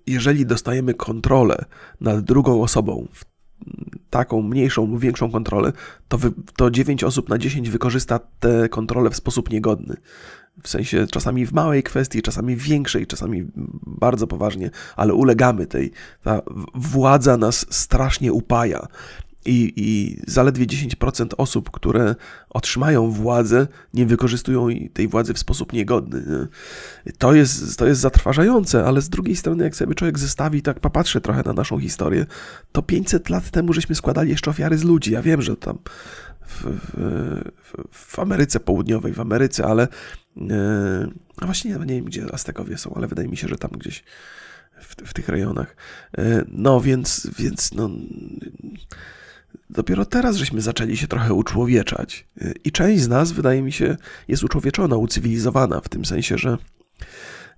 [0.08, 1.66] jeżeli dostajemy kontrolę
[2.02, 3.08] nad drugą osobą,
[4.10, 5.74] taką mniejszą lub większą kontrolę,
[6.08, 9.96] to, wy, to 9 osób na 10 wykorzysta tę kontrolę w sposób niegodny.
[10.64, 13.48] W sensie czasami w małej kwestii, czasami w większej, czasami
[13.88, 15.92] bardzo poważnie, ale ulegamy tej.
[16.24, 16.42] Ta
[16.76, 18.88] władza nas strasznie upaja.
[19.46, 22.16] I, I zaledwie 10% osób, które
[22.50, 26.48] otrzymają władzę, nie wykorzystują tej władzy w sposób niegodny.
[27.18, 31.22] To jest, to jest zatrważające, ale z drugiej strony, jak sobie człowiek zestawi, tak popatrzy
[31.22, 32.26] trochę na naszą historię,
[32.72, 35.12] to 500 lat temu żeśmy składali jeszcze ofiary z ludzi.
[35.12, 35.78] Ja wiem, że tam
[36.48, 37.42] w, w,
[37.92, 39.88] w Ameryce Południowej, w Ameryce, ale
[40.36, 44.04] no właśnie nie, wiem, gdzie Aztekowie są, ale wydaje mi się, że tam gdzieś
[44.82, 45.76] w, w tych rejonach.
[46.18, 47.90] E, no więc, więc no
[49.70, 52.28] Dopiero teraz żeśmy zaczęli się trochę uczłowieczać.
[52.64, 56.58] I część z nas, wydaje mi się, jest uczłowieczona, ucywilizowana, w tym sensie, że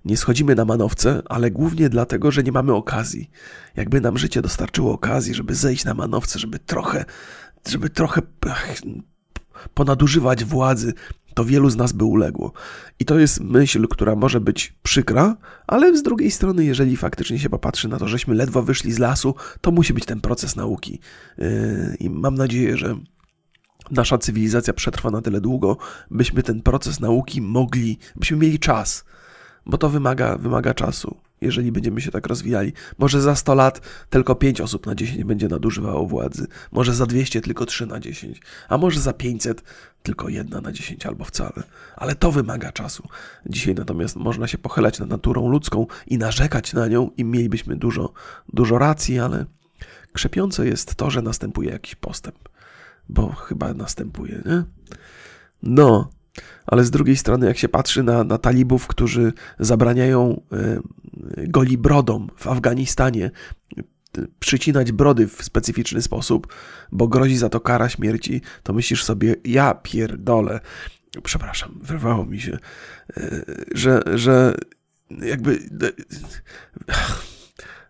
[0.04, 3.30] nie schodzimy na manowce, ale głównie dlatego, że nie mamy okazji.
[3.76, 7.04] Jakby nam życie dostarczyło okazji, żeby zejść na manowce, żeby trochę,
[7.68, 8.22] żeby trochę
[9.74, 10.94] ponadużywać władzy,
[11.36, 12.52] to wielu z nas by uległo.
[12.98, 17.50] I to jest myśl, która może być przykra, ale z drugiej strony, jeżeli faktycznie się
[17.50, 21.00] popatrzy na to, żeśmy ledwo wyszli z lasu, to musi być ten proces nauki.
[21.38, 22.96] Yy, I mam nadzieję, że
[23.90, 25.76] nasza cywilizacja przetrwa na tyle długo,
[26.10, 29.04] byśmy ten proces nauki mogli, byśmy mieli czas,
[29.66, 32.72] bo to wymaga, wymaga czasu jeżeli będziemy się tak rozwijali.
[32.98, 37.40] Może za 100 lat tylko 5 osób na 10 będzie nadużywało władzy, może za 200
[37.40, 39.62] tylko 3 na 10, a może za 500
[40.02, 41.62] tylko 1 na 10 albo wcale.
[41.96, 43.08] Ale to wymaga czasu.
[43.46, 48.12] Dzisiaj natomiast można się pochylać nad naturą ludzką i narzekać na nią i mielibyśmy dużo,
[48.52, 49.46] dużo racji, ale
[50.12, 52.48] krzepiące jest to, że następuje jakiś postęp.
[53.08, 54.64] Bo chyba następuje, nie?
[55.62, 56.10] No,
[56.66, 60.80] ale z drugiej strony, jak się patrzy na, na talibów, którzy zabraniają e,
[61.48, 63.30] goli brodom w Afganistanie
[64.38, 66.54] przycinać brody w specyficzny sposób,
[66.92, 70.60] bo grozi za to kara śmierci, to myślisz sobie, ja pierdolę,
[71.22, 72.58] przepraszam, wyrwało mi się,
[73.16, 73.44] e,
[73.74, 74.54] że, że
[75.10, 75.58] jakby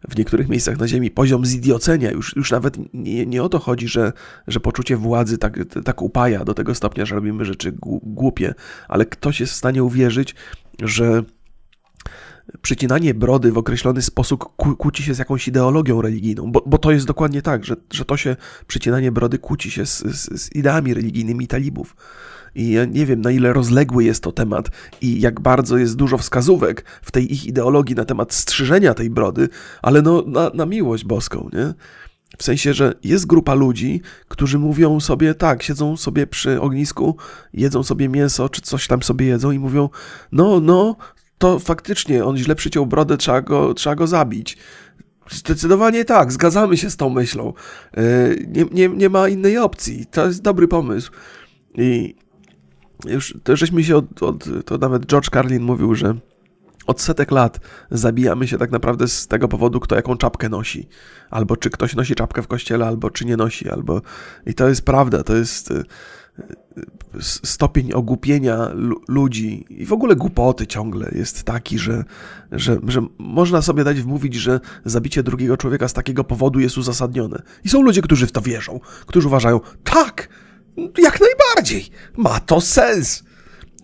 [0.09, 3.89] w niektórych miejscach na Ziemi poziom zidiocenia, już, już nawet nie, nie o to chodzi,
[3.89, 4.13] że,
[4.47, 8.55] że poczucie władzy tak, tak upaja do tego stopnia, że robimy rzeczy głupie,
[8.89, 10.35] ale ktoś jest w stanie uwierzyć,
[10.83, 11.23] że
[12.63, 17.07] przycinanie brody w określony sposób kłóci się z jakąś ideologią religijną, bo, bo to jest
[17.07, 21.47] dokładnie tak, że, że to się, przycinanie brody kłóci się z, z, z ideami religijnymi
[21.47, 21.97] talibów.
[22.57, 26.19] I ja nie wiem, na ile rozległy jest to temat i jak bardzo jest dużo
[26.19, 29.49] wskazówek w tej ich ideologii na temat strzyżenia tej brody,
[29.83, 31.75] ale no na, na miłość boską, nie?
[32.39, 37.17] W sensie, że jest grupa ludzi, którzy mówią sobie tak, siedzą sobie przy ognisku,
[37.53, 39.89] jedzą sobie mięso, czy coś tam sobie jedzą i mówią:
[40.33, 40.97] No, no,
[41.39, 44.59] to faktycznie on źle przyciął brodę, trzeba go, trzeba go zabić.
[45.31, 47.53] Zdecydowanie tak, zgadzamy się z tą myślą.
[47.97, 48.03] E,
[48.47, 50.07] nie, nie, nie ma innej opcji.
[50.07, 51.13] To jest dobry pomysł.
[51.75, 52.15] I
[53.05, 56.15] już to żeśmy się od, od, to nawet George Carlin mówił, że
[56.87, 60.89] od setek lat zabijamy się tak naprawdę z tego powodu, kto jaką czapkę nosi.
[61.31, 64.03] Albo czy ktoś nosi czapkę w kościele, albo czy nie nosi, albo...
[64.47, 65.83] I to jest prawda, to jest e,
[67.21, 68.71] stopień ogłupienia
[69.09, 72.05] ludzi i w ogóle głupoty ciągle jest taki, że,
[72.53, 77.43] że, że można sobie dać wmówić, że zabicie drugiego człowieka z takiego powodu jest uzasadnione.
[77.65, 80.29] I są ludzie, którzy w to wierzą, którzy uważają, tak,
[80.99, 83.25] jak najbardziej, ma to sens.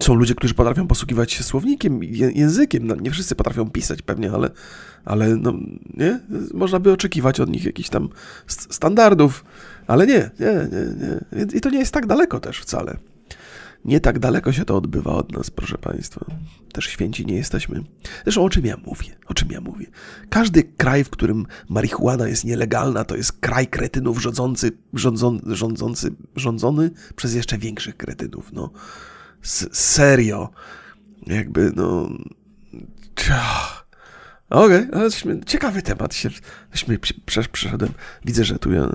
[0.02, 2.86] Są ludzie, którzy potrafią posługiwać się słownikiem, językiem.
[2.86, 4.50] No, nie wszyscy potrafią pisać pewnie, ale,
[5.04, 5.52] ale no,
[5.94, 6.20] nie?
[6.54, 8.08] można by oczekiwać od nich jakichś tam
[8.46, 9.44] standardów,
[9.86, 11.06] ale nie, nie, nie,
[11.42, 11.46] nie.
[11.58, 12.96] I to nie jest tak daleko też wcale.
[13.84, 16.26] Nie tak daleko się to odbywa od nas, proszę Państwa.
[16.72, 17.82] Też święci nie jesteśmy.
[18.24, 19.08] Zresztą o czym ja mówię?
[19.26, 19.86] O czym ja mówię?
[20.30, 24.72] Każdy kraj, w którym marihuana jest nielegalna, to jest kraj kretynów rządzący,
[25.46, 28.52] rządzący, rządzony przez jeszcze większych kretynów.
[28.52, 28.70] No,
[29.44, 30.50] S serio.
[31.26, 32.08] Jakby, no...
[34.50, 36.14] Okej, okay, ciekawy temat.
[36.14, 36.30] Się,
[37.52, 37.92] przeszedłem.
[38.24, 38.88] Widzę, że tu ja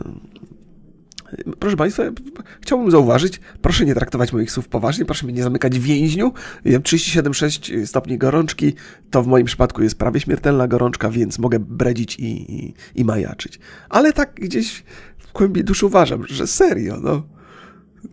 [1.59, 2.03] Proszę Państwa,
[2.61, 6.33] chciałbym zauważyć, proszę nie traktować moich słów poważnie, proszę mnie nie zamykać w więźniu.
[6.65, 8.73] 37,6 stopni gorączki
[9.11, 13.59] to w moim przypadku jest prawie śmiertelna gorączka, więc mogę bredzić i, i, i majaczyć.
[13.89, 14.83] Ale tak gdzieś
[15.17, 17.23] w głębi duszy uważam, że serio, no.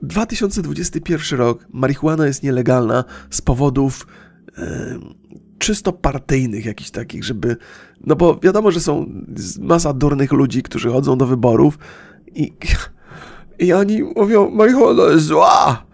[0.02, 4.06] 2021 rok, marihuana jest nielegalna z powodów
[4.58, 4.98] e,
[5.58, 7.56] czysto partyjnych jakichś takich, żeby...
[8.06, 9.06] No bo wiadomo, że są
[9.60, 11.78] masa durnych ludzi, którzy chodzą do wyborów
[12.34, 12.52] i
[13.58, 15.86] i oni mówią, marihuana jest zła.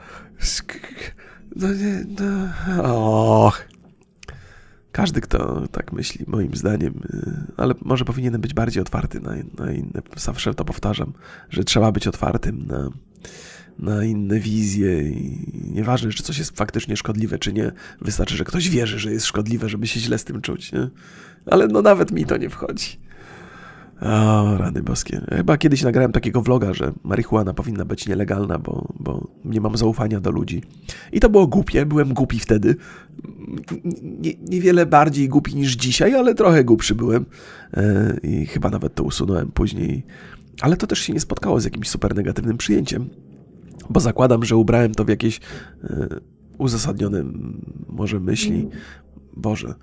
[1.57, 3.68] No nie, no, och.
[4.92, 9.73] każdy, kto tak myśli, moim zdaniem, y, ale może powinienem być bardziej otwarty na, na
[9.73, 11.12] inne, zawsze to powtarzam,
[11.51, 12.90] że trzeba być otwartym na,
[13.79, 18.68] na inne wizje i nieważne, czy coś jest faktycznie szkodliwe, czy nie, wystarczy, że ktoś
[18.68, 20.90] wierzy, że jest szkodliwe, żeby się źle z tym czuć, nie?
[21.46, 23.01] Ale no nawet mi to nie wchodzi.
[24.00, 25.20] O, rany boskie.
[25.36, 30.20] Chyba kiedyś nagrałem takiego vloga, że marihuana powinna być nielegalna, bo, bo nie mam zaufania
[30.20, 30.62] do ludzi.
[31.12, 32.76] I to było głupie, byłem głupi wtedy.
[34.02, 37.26] Nie, niewiele bardziej głupi niż dzisiaj, ale trochę głupszy byłem.
[37.74, 40.06] E, I chyba nawet to usunąłem później.
[40.60, 43.08] Ale to też się nie spotkało z jakimś super negatywnym przyjęciem,
[43.90, 45.40] bo zakładam, że ubrałem to w jakieś
[45.84, 46.06] e,
[46.58, 47.24] uzasadnione
[47.88, 48.68] może myśli.
[49.36, 49.74] Boże.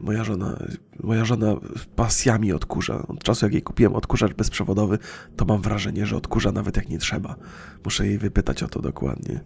[0.00, 0.58] Moja żona,
[1.02, 1.56] moja żona
[1.96, 3.06] pasjami odkurza.
[3.08, 4.98] Od czasu, jak jej kupiłem odkurzacz bezprzewodowy,
[5.36, 7.36] to mam wrażenie, że odkurza nawet jak nie trzeba.
[7.84, 9.40] Muszę jej wypytać o to dokładnie.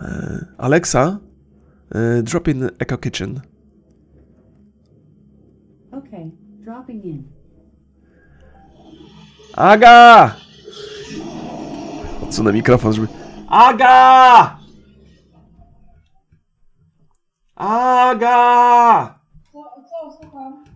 [0.00, 1.18] E, Alexa,
[1.94, 3.40] e, drop in Echo Kitchen.
[5.90, 6.30] Okay,
[6.64, 7.22] dropping in.
[9.56, 10.36] Aga!
[12.22, 13.08] Odsunę mikrofon, żeby...
[13.48, 14.58] Aga!
[17.56, 19.17] Aga!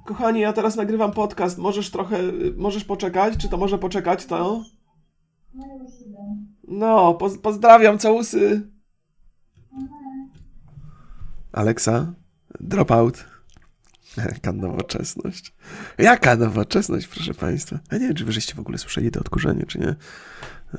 [0.07, 1.59] Kochani, ja teraz nagrywam podcast.
[1.59, 2.19] Możesz trochę,
[2.57, 3.37] możesz poczekać?
[3.37, 4.65] Czy to może poczekać to?
[6.69, 8.71] No, poz pozdrawiam, całusy.
[11.53, 12.13] Alexa,
[12.61, 13.25] drop out.
[14.17, 15.55] Jaka nowoczesność.
[15.99, 17.79] Jaka nowoczesność, proszę Państwa.
[17.93, 19.95] Ja nie wiem, czy wy żeście w ogóle słyszeli to odkurzenie, czy nie.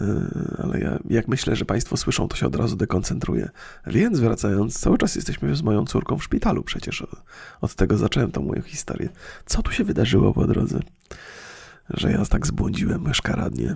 [0.02, 3.50] Yy, ale ja, jak myślę, że Państwo słyszą, to się od razu dekoncentruję.
[3.88, 7.08] Więc wracając, cały czas jesteśmy z moją córką w szpitalu przecież.
[7.62, 9.10] Od tego zacząłem tą moją historię.
[9.46, 10.80] Co tu się wydarzyło po drodze?
[11.90, 13.76] Że ja tak zbłądziłem szkaradnie.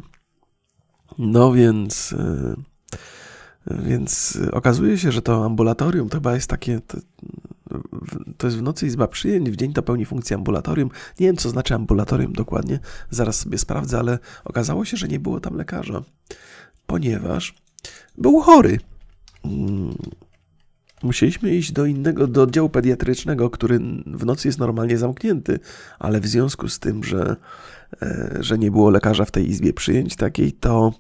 [1.18, 2.12] No więc...
[2.12, 2.56] Yy,
[3.70, 6.80] więc okazuje się, że to ambulatorium to chyba jest takie...
[8.38, 10.90] To, jest w nocy izba przyjęć, w dzień to pełni funkcję ambulatorium.
[11.20, 15.40] Nie wiem, co znaczy ambulatorium dokładnie, zaraz sobie sprawdzę, ale okazało się, że nie było
[15.40, 16.04] tam lekarza,
[16.88, 17.56] ponieważ
[18.18, 18.80] był chory.
[19.46, 19.96] Mm.
[21.04, 25.60] Musieliśmy iść do innego, do oddziału pediatrycznego, który w nocy jest normalnie zamknięty,
[26.00, 27.36] ale w związku z tym, że,
[28.02, 30.94] e, że nie było lekarza w tej izbie przyjęć takiej, to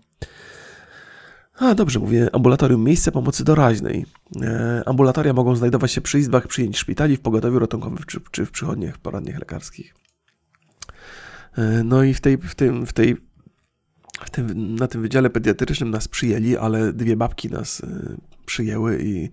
[1.57, 4.05] a, dobrze mówię, ambulatorium miejsce pomocy doraźnej.
[4.41, 8.51] E, ambulatoria mogą znajdować się przy izbach przyjęć szpitali, w pogotowiu ratunkowym czy, czy w
[8.51, 9.95] przychodniach poradniach lekarskich.
[11.57, 13.17] E, no i w tej, w tym, w tej,
[14.25, 19.29] w tym, na tym wydziale pediatrycznym nas przyjęli, ale dwie babki nas e, przyjęły i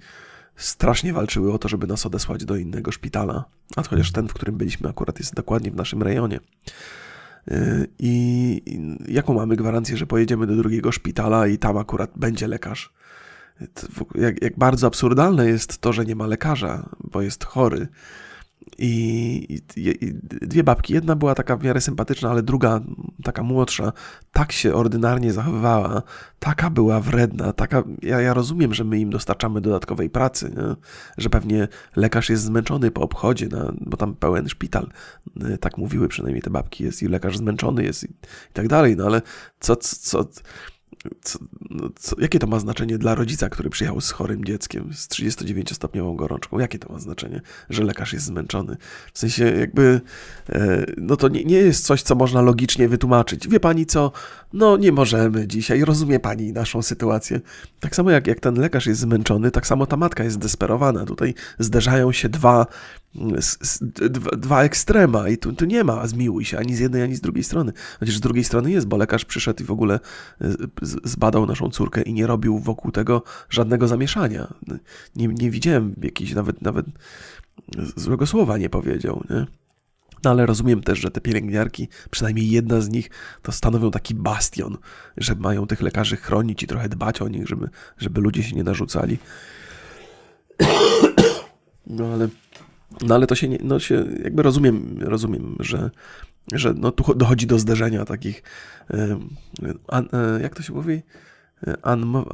[0.56, 3.44] strasznie walczyły o to, żeby nas odesłać do innego szpitala.
[3.76, 6.40] A chociaż ten, w którym byliśmy, akurat jest dokładnie w naszym rejonie.
[7.98, 8.62] I
[9.08, 12.92] jaką mamy gwarancję, że pojedziemy do drugiego szpitala i tam akurat będzie lekarz?
[14.14, 17.88] Jak, jak bardzo absurdalne jest to, że nie ma lekarza, bo jest chory.
[18.78, 22.80] I, i, I, dwie babki, jedna była taka w miarę sympatyczna, ale druga,
[23.22, 23.92] taka młodsza,
[24.32, 26.02] tak się ordynarnie zachowywała,
[26.38, 30.74] taka była wredna, taka, ja, ja rozumiem, że my im dostarczamy dodatkowej pracy, nie?
[31.18, 34.90] że pewnie lekarz jest zmęczony po obchodzie, no, bo tam pełen szpital,
[35.60, 38.06] tak mówiły przynajmniej te babki, jest i lekarz zmęczony jest i,
[38.50, 39.22] i tak dalej, no ale
[39.60, 40.42] co, co co,
[41.70, 46.16] no, co, jakie to ma znaczenie dla rodzica, który przyjechał z chorym dzieckiem, z 39-stopniową
[46.16, 46.58] gorączką?
[46.58, 48.76] Jakie to ma znaczenie, że lekarz jest zmęczony?
[49.12, 50.00] W sensie, jakby,
[50.48, 53.48] e, no to nie, nie jest coś, co można logicznie wytłumaczyć.
[53.48, 54.12] Wie pani co?
[54.52, 57.40] No, nie możemy dzisiaj, rozumie pani naszą sytuację.
[57.80, 61.04] Tak samo jak, jak ten lekarz jest zmęczony, tak samo ta matka jest zdesperowana.
[61.04, 62.66] Tutaj zderzają się dwa
[64.38, 67.44] dwa ekstrema i tu, tu nie ma zmiłuj się ani z jednej, ani z drugiej
[67.44, 67.72] strony.
[68.00, 70.00] Chociaż z drugiej strony jest, bo lekarz przyszedł i w ogóle
[70.40, 70.48] e,
[71.04, 74.54] zbadał naszą córkę i nie robił wokół tego żadnego zamieszania.
[75.16, 76.86] Nie, nie widziałem jakiejś nawet, nawet
[77.96, 79.46] złego słowa nie powiedział, nie?
[80.24, 83.10] No ale rozumiem też, że te pielęgniarki, przynajmniej jedna z nich,
[83.42, 84.76] to stanowią taki bastion,
[85.16, 88.64] że mają tych lekarzy chronić i trochę dbać o nich, żeby, żeby ludzie się nie
[88.64, 89.18] narzucali.
[91.86, 92.28] No ale
[93.02, 95.90] no ale to się, nie, no się jakby rozumiem, rozumiem, że,
[96.52, 98.42] że no tu dochodzi do zderzenia takich,
[98.90, 99.18] e,
[100.42, 101.02] jak to się mówi?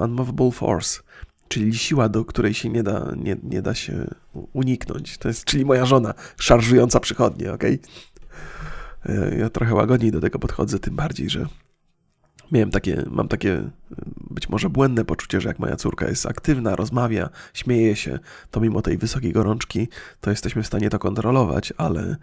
[0.05, 1.01] unmovable force,
[1.49, 4.07] czyli siła, do której się nie da, nie, nie da się
[4.53, 5.19] uniknąć.
[5.19, 7.65] To jest, czyli moja żona, szarżująca przychodnie, ok?
[7.65, 11.47] E, ja trochę łagodniej do tego podchodzę, tym bardziej, że
[12.53, 13.71] miałem takie, mam takie
[14.31, 18.19] być może błędne poczucie, że jak moja córka jest aktywna, rozmawia, śmieje się,
[18.51, 19.89] to mimo tej wysokiej gorączki,
[20.21, 22.17] to jesteśmy w stanie to kontrolować, ale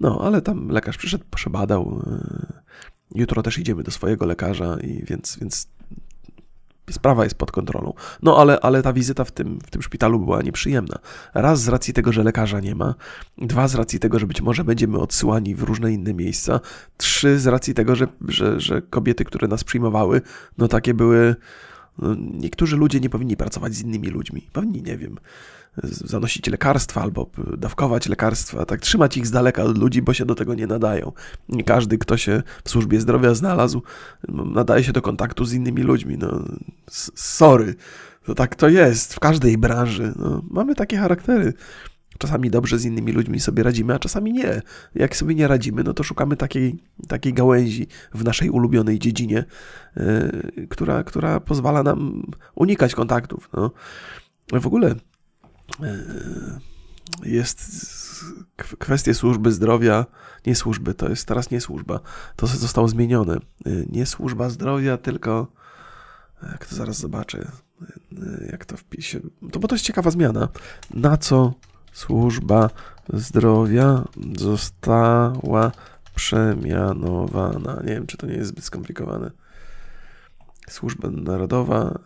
[0.00, 2.02] no, ale tam lekarz przyszedł, przebadał.
[2.06, 2.62] E,
[3.14, 5.68] jutro też idziemy do swojego lekarza i więc, więc
[6.92, 7.92] sprawa jest pod kontrolą.
[8.22, 10.98] No ale, ale ta wizyta w tym, w tym szpitalu była nieprzyjemna.
[11.34, 12.94] Raz z racji tego, że lekarza nie ma,
[13.38, 16.60] dwa z racji tego, że być może będziemy odsyłani w różne inne miejsca,
[16.96, 20.20] trzy z racji tego, że, że, że kobiety, które nas przyjmowały,
[20.58, 21.36] no takie były.
[21.98, 24.48] No, niektórzy ludzie nie powinni pracować z innymi ludźmi.
[24.52, 25.16] Powinni, nie wiem,
[25.82, 30.34] zanosić lekarstwa albo dawkować lekarstwa, tak trzymać ich z daleka od ludzi, bo się do
[30.34, 31.12] tego nie nadają.
[31.48, 33.82] Nie każdy, kto się w służbie zdrowia znalazł,
[34.28, 36.18] no, nadaje się do kontaktu z innymi ludźmi.
[36.18, 36.44] No,
[37.14, 37.74] sorry,
[38.24, 40.12] to tak to jest w każdej branży.
[40.16, 41.52] No, mamy takie charaktery.
[42.18, 44.62] Czasami dobrze z innymi ludźmi sobie radzimy, a czasami nie.
[44.94, 49.44] Jak sobie nie radzimy, no to szukamy takiej, takiej gałęzi w naszej ulubionej dziedzinie,
[49.96, 52.22] yy, która, która pozwala nam
[52.54, 53.50] unikać kontaktów.
[53.52, 53.70] No.
[54.60, 54.94] W ogóle
[57.22, 57.70] jest
[58.56, 60.06] kwestie służby zdrowia,
[60.46, 62.00] nie służby, to jest teraz nie służba,
[62.36, 63.38] to zostało zmienione.
[63.66, 65.46] Yy, nie służba zdrowia, tylko
[66.42, 67.52] jak to zaraz zobaczę,
[68.50, 69.20] jak to wpisie,
[69.52, 70.48] to bo to jest ciekawa zmiana.
[70.94, 71.54] Na co
[71.92, 72.70] służba
[73.12, 74.04] zdrowia
[74.36, 75.72] została
[76.14, 77.82] przemianowana.
[77.84, 79.30] Nie wiem, czy to nie jest zbyt skomplikowane.
[80.68, 81.98] Służba Narodowa,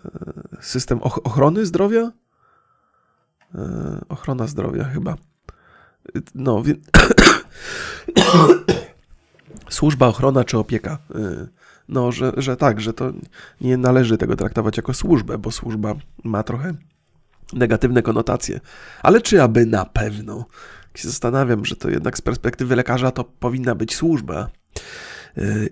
[0.60, 2.12] system ochrony zdrowia?
[4.08, 5.14] Ochrona zdrowia chyba.
[6.34, 6.78] No, więc...
[9.68, 10.98] Służba, ochrona czy opieka.
[11.88, 13.12] No, że, że tak, że to
[13.60, 16.74] nie należy tego traktować jako służbę, bo służba ma trochę
[17.52, 18.60] negatywne konotacje.
[19.02, 20.46] Ale czy aby na pewno?
[20.94, 24.48] się zastanawiam, że to jednak z perspektywy lekarza to powinna być służba.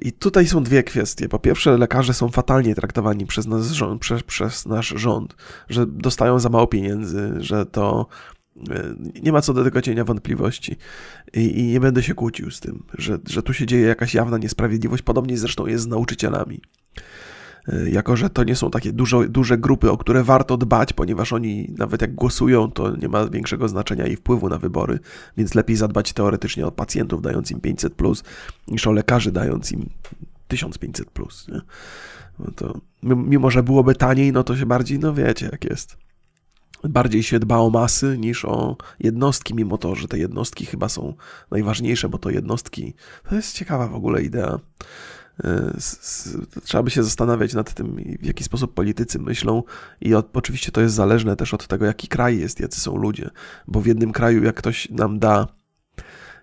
[0.00, 1.28] I tutaj są dwie kwestie.
[1.28, 5.36] Po pierwsze, lekarze są fatalnie traktowani przez, nas przez, przez nasz rząd,
[5.68, 8.06] że dostają za mało pieniędzy, że to
[8.70, 10.76] e, nie ma co do tego cienia wątpliwości
[11.34, 14.38] i, i, nie będę się kłócił z tym, że, że tu się dzieje jakaś jawna
[14.38, 15.02] niesprawiedliwość.
[15.02, 16.60] Podobnie zresztą jest z nauczycielami.
[17.68, 21.32] E, jako że to nie są takie dużo, duże grupy, o które warto dbać, ponieważ
[21.32, 24.98] oni nawet jak głosują, to nie ma większego znaczenia i wpływu na wybory,
[25.36, 28.24] więc lepiej zadbać teoretycznie o pacjentów, dając im 500, plus,
[28.68, 29.90] niż o lekarzy, dając im
[30.48, 31.10] 1500.
[31.10, 31.60] Plus, nie?
[32.38, 35.96] No to, mimo, że byłoby taniej, no to się bardziej, no wiecie, jak jest.
[36.84, 41.14] Bardziej się dba o masy niż o jednostki, mimo to, że te jednostki chyba są
[41.50, 42.94] najważniejsze, bo to jednostki.
[43.28, 44.58] To jest ciekawa w ogóle idea
[46.64, 49.62] trzeba by się zastanawiać nad tym, w jaki sposób politycy myślą
[50.00, 53.30] i od, oczywiście to jest zależne też od tego, jaki kraj jest, jacy są ludzie,
[53.66, 55.48] bo w jednym kraju jak ktoś nam da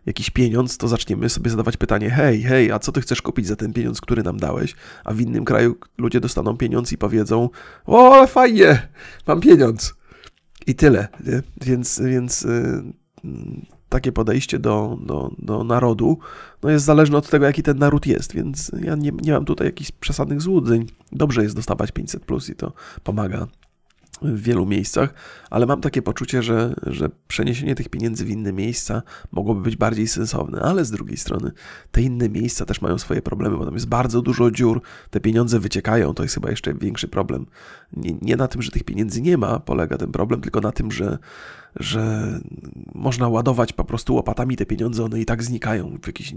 [0.05, 3.55] jakiś pieniądz, to zaczniemy sobie zadawać pytanie, hej, hej, a co ty chcesz kupić za
[3.55, 4.75] ten pieniądz, który nam dałeś?
[5.03, 7.49] A w innym kraju ludzie dostaną pieniądz i powiedzą,
[7.85, 8.87] o, fajnie,
[9.27, 9.93] mam pieniądz.
[10.67, 11.41] I tyle, nie?
[11.61, 12.83] Więc, więc yy,
[13.89, 16.17] takie podejście do, do, do narodu
[16.63, 19.67] no jest zależne od tego, jaki ten naród jest, więc ja nie, nie mam tutaj
[19.67, 20.85] jakichś przesadnych złudzeń.
[21.11, 22.73] Dobrze jest dostawać 500 plus i to
[23.03, 23.47] pomaga
[24.21, 25.13] w wielu miejscach,
[25.49, 29.01] ale mam takie poczucie, że, że przeniesienie tych pieniędzy w inne miejsca
[29.31, 31.51] mogłoby być bardziej sensowne, ale z drugiej strony
[31.91, 35.59] te inne miejsca też mają swoje problemy, bo tam jest bardzo dużo dziur, te pieniądze
[35.59, 37.45] wyciekają, to jest chyba jeszcze większy problem.
[37.93, 40.91] Nie, nie na tym, że tych pieniędzy nie ma, polega ten problem, tylko na tym,
[40.91, 41.17] że,
[41.75, 42.27] że
[42.95, 46.35] można ładować po prostu łopatami te pieniądze, one i tak znikają w jakiś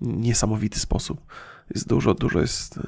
[0.00, 1.20] niesamowity sposób.
[1.74, 2.78] Jest dużo, dużo jest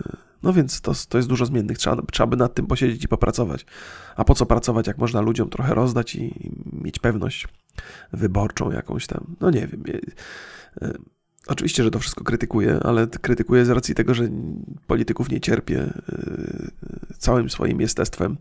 [0.43, 1.79] no więc to, to jest dużo zmiennych.
[1.79, 3.67] Trzeba, trzeba by nad tym posiedzieć i popracować.
[4.17, 7.49] A po co pracować, jak można ludziom trochę rozdać i, i mieć pewność
[8.13, 9.37] wyborczą jakąś tam?
[9.41, 9.83] No nie wiem.
[10.83, 10.93] E,
[11.47, 14.29] oczywiście, że to wszystko krytykuję, ale krytykuję z racji tego, że
[14.87, 15.93] polityków nie cierpię e,
[17.19, 18.37] całym swoim jestestwem.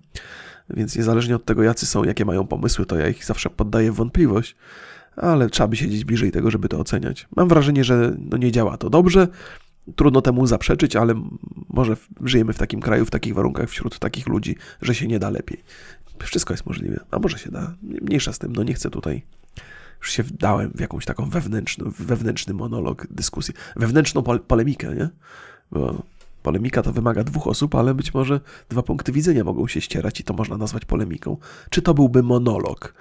[0.70, 3.96] Więc niezależnie od tego, jacy są, jakie mają pomysły, to ja ich zawsze poddaję w
[3.96, 4.56] wątpliwość
[5.16, 7.28] ale trzeba by siedzieć bliżej tego, żeby to oceniać.
[7.36, 9.28] Mam wrażenie, że no nie działa to dobrze,
[9.96, 11.14] Trudno temu zaprzeczyć, ale
[11.70, 15.30] może żyjemy w takim kraju, w takich warunkach, wśród takich ludzi, że się nie da
[15.30, 15.64] lepiej.
[16.20, 17.74] Wszystko jest możliwe, a może się da.
[17.82, 19.24] Mniejsza z tym, no nie chcę tutaj.
[20.00, 25.10] Już się wdałem w jakąś taką wewnętrzną, wewnętrzny monolog, dyskusję, wewnętrzną pol polemikę, nie?
[25.72, 26.04] Bo
[26.44, 28.40] polemika to wymaga dwóch osób, ale być może
[28.70, 31.38] dwa punkty widzenia mogą się ścierać i to można nazwać polemiką.
[31.70, 32.94] Czy to byłby monolog?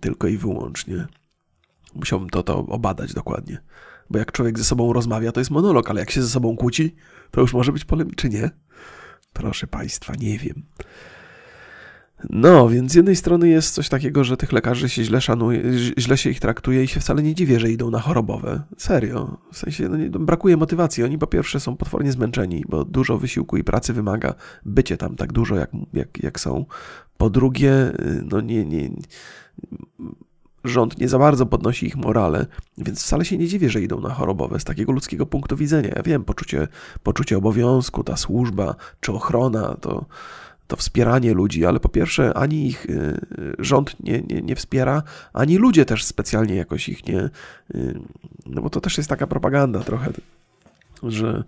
[0.00, 1.06] Tylko i wyłącznie.
[1.94, 3.58] Musiałbym to, to obadać dokładnie.
[4.12, 6.94] Bo jak człowiek ze sobą rozmawia, to jest monolog, ale jak się ze sobą kłóci,
[7.30, 8.50] to już może być polem, czy nie?
[9.32, 10.62] Proszę Państwa, nie wiem.
[12.30, 15.62] No, więc z jednej strony jest coś takiego, że tych lekarzy się źle szanuje,
[15.98, 18.62] źle się ich traktuje i się wcale nie dziwię, że idą na chorobowe.
[18.78, 19.38] Serio.
[19.52, 21.04] W sensie no nie, brakuje motywacji.
[21.04, 24.34] Oni po pierwsze są potwornie zmęczeni, bo dużo wysiłku i pracy wymaga
[24.64, 26.64] bycie tam tak dużo, jak, jak, jak są.
[27.16, 28.90] Po drugie, y, no nie, nie,
[30.64, 32.46] rząd nie za bardzo podnosi ich morale,
[32.78, 35.90] więc wcale się nie dziwię, że idą na chorobowe z takiego ludzkiego punktu widzenia.
[35.96, 36.68] Ja wiem, poczucie,
[37.02, 40.04] poczucie obowiązku, ta służba czy ochrona, to,
[40.66, 43.20] to wspieranie ludzi, ale po pierwsze ani ich y,
[43.58, 45.02] rząd nie, nie, nie wspiera,
[45.32, 47.30] ani ludzie też specjalnie jakoś ich nie,
[47.74, 48.00] y,
[48.46, 50.12] no bo to też jest taka propaganda trochę,
[51.02, 51.44] że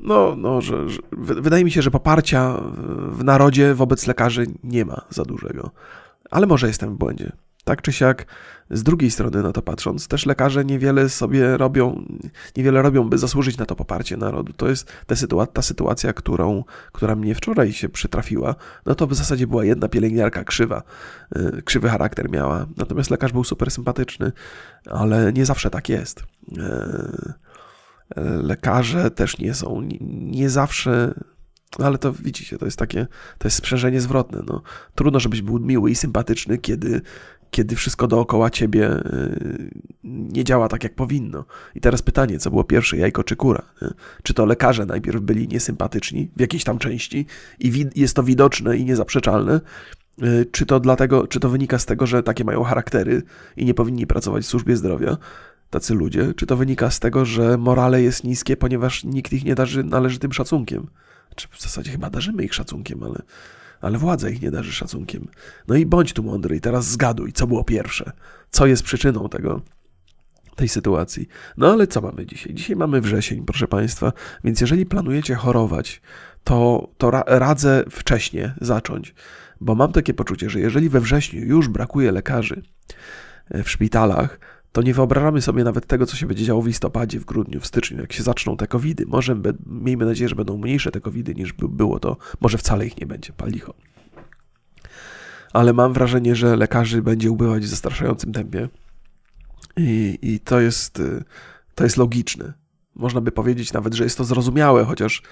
[0.00, 2.60] no, no że, że, wydaje mi się, że poparcia
[3.10, 5.70] w narodzie wobec lekarzy nie ma za dużego.
[6.30, 7.32] Ale może jestem w błędzie.
[7.64, 8.26] Tak czy siak,
[8.70, 12.04] z drugiej strony na to patrząc, też lekarze niewiele sobie robią,
[12.56, 14.52] niewiele robią, by zasłużyć na to poparcie narodu.
[14.52, 18.54] To jest ta, sytuacja, ta sytuacja, którą, która mnie wczoraj się przytrafiła.
[18.86, 20.82] No to w zasadzie była jedna pielęgniarka krzywa,
[21.36, 22.66] y, krzywy charakter miała.
[22.76, 24.32] Natomiast lekarz był super sympatyczny,
[24.86, 26.20] ale nie zawsze tak jest.
[26.20, 26.24] Y,
[28.42, 31.14] lekarze też nie są, nie zawsze
[31.78, 33.06] no ale to widzicie, to jest takie,
[33.38, 34.42] to jest sprzężenie zwrotne.
[34.46, 34.62] No.
[34.94, 37.00] Trudno, żebyś był miły i sympatyczny, kiedy,
[37.50, 39.70] kiedy wszystko dookoła ciebie y,
[40.04, 41.44] nie działa tak, jak powinno.
[41.74, 43.62] I teraz pytanie, co było pierwsze, jajko czy kura?
[44.22, 47.26] Czy to lekarze najpierw byli niesympatyczni w jakiejś tam części
[47.58, 49.60] i jest to widoczne i niezaprzeczalne,
[50.22, 53.22] y, czy to dlatego, czy to wynika z tego, że takie mają charaktery
[53.56, 55.16] i nie powinni pracować w służbie zdrowia,
[55.70, 59.54] tacy ludzie, czy to wynika z tego, że morale jest niskie, ponieważ nikt ich nie
[59.54, 60.86] darzy należytym szacunkiem?
[61.38, 63.22] Czy w zasadzie chyba darzymy ich szacunkiem, ale,
[63.80, 65.28] ale władza ich nie darzy szacunkiem.
[65.68, 68.12] No i bądź tu mądry i teraz zgaduj, co było pierwsze.
[68.50, 69.62] Co jest przyczyną tego,
[70.58, 71.28] tej sytuacji.
[71.56, 72.54] No ale co mamy dzisiaj?
[72.54, 74.12] Dzisiaj mamy wrzesień, proszę Państwa,
[74.44, 76.00] więc jeżeli planujecie chorować,
[76.44, 79.14] to, to ra radzę wcześniej zacząć,
[79.60, 82.62] bo mam takie poczucie, że jeżeli we wrześniu już brakuje lekarzy
[83.50, 84.40] e, w szpitalach,
[84.72, 87.66] to nie wyobrażamy sobie nawet tego, co się będzie działo w listopadzie, w grudniu, w
[87.66, 89.04] styczniu, jak się zaczną te covidy.
[89.06, 93.06] Może, miejmy nadzieję, że będą mniejsze te covidy niż było to, może wcale ich nie
[93.06, 93.74] będzie, palicho.
[95.52, 98.68] Ale mam wrażenie, że lekarzy będzie ubywać w zastraszającym tempie
[99.76, 101.02] i, i to, jest,
[101.74, 102.52] to jest logiczne.
[102.94, 105.22] Można by powiedzieć nawet, że jest to zrozumiałe, chociaż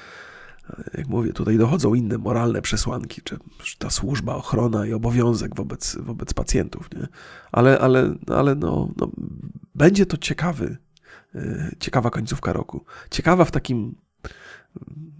[0.94, 3.38] jak mówię, tutaj dochodzą inne moralne przesłanki, czy,
[3.78, 7.08] ta służba, ochrona i obowiązek wobec, wobec pacjentów, nie?
[7.52, 9.10] Ale, ale, ale no, no,
[9.74, 10.76] będzie to ciekawy,
[11.34, 12.84] e, ciekawa końcówka roku.
[13.10, 13.94] Ciekawa w takim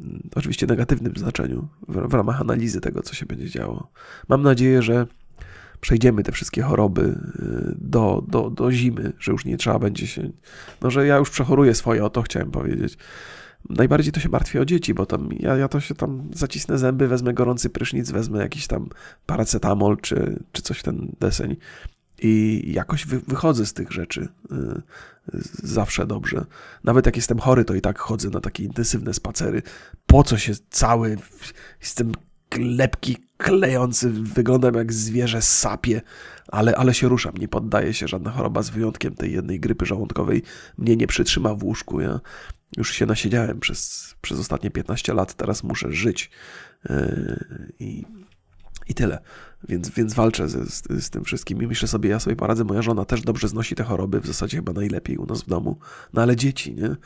[0.01, 3.91] mm, oczywiście negatywnym znaczeniu, w, w ramach analizy tego, co się będzie działo.
[4.29, 5.07] Mam nadzieję, że
[5.81, 10.31] przejdziemy te wszystkie choroby e, do, do, do zimy, że już nie trzeba będzie się.
[10.83, 12.99] No, że ja już przechoruję swoje, o to chciałem powiedzieć
[13.71, 17.09] najbardziej to się martwię o dzieci, bo tam ja, ja to się tam zacisnę zęby,
[17.09, 18.89] wezmę gorący prysznic, wezmę jakiś tam
[19.27, 21.57] paracetamol czy, czy coś w ten deseń
[22.23, 24.57] i jakoś wy, wychodzę z tych rzeczy y,
[25.63, 26.45] zawsze dobrze.
[26.85, 29.63] Nawet jak jestem chory, to i tak chodzę na takie intensywne spacery.
[30.07, 31.19] Po co się cały,
[31.81, 32.13] jestem
[32.59, 36.01] lepki, klejący, wyglądam jak zwierzę, sapie,
[36.49, 40.43] ale, ale się ruszam, nie poddaję się, żadna choroba z wyjątkiem tej jednej grypy żołądkowej
[40.79, 42.01] mnie nie przytrzyma w łóżku.
[42.01, 42.21] Ja
[42.77, 46.31] już się nasiedziałem przez, przez ostatnie 15 lat, teraz muszę żyć
[46.89, 48.05] yy, i,
[48.89, 49.19] i tyle.
[49.69, 53.05] Więc, więc walczę z, z, tym wszystkim i myślę sobie, ja sobie poradzę, moja żona
[53.05, 55.79] też dobrze znosi te choroby, w zasadzie chyba najlepiej u nas w domu,
[56.13, 56.97] no ale dzieci, nie?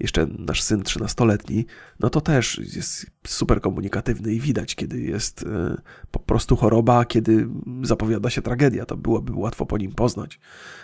[0.00, 1.66] Jeszcze nasz syn 13-letni,
[2.00, 5.76] no to też jest super komunikatywny i widać, kiedy jest yy,
[6.10, 7.48] po prostu choroba, kiedy
[7.82, 10.40] zapowiada się tragedia, to byłoby łatwo po nim poznać.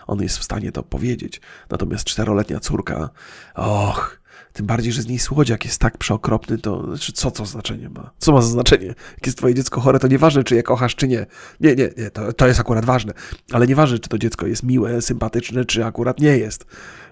[0.07, 1.41] On jest w stanie to powiedzieć.
[1.70, 3.11] Natomiast czteroletnia córka,
[3.55, 4.24] och,
[4.55, 8.11] tym bardziej, że z niej słodziak jest tak przeokropny, to znaczy, co to znaczenie ma?
[8.18, 8.86] Co ma za znaczenie?
[8.86, 11.26] Jak jest twoje dziecko chore, to nieważne, czy je kochasz, czy nie.
[11.61, 13.12] Nie, nie, nie, to, to jest akurat ważne.
[13.52, 16.66] Ale nieważne, czy to dziecko jest miłe, sympatyczne, czy akurat nie jest.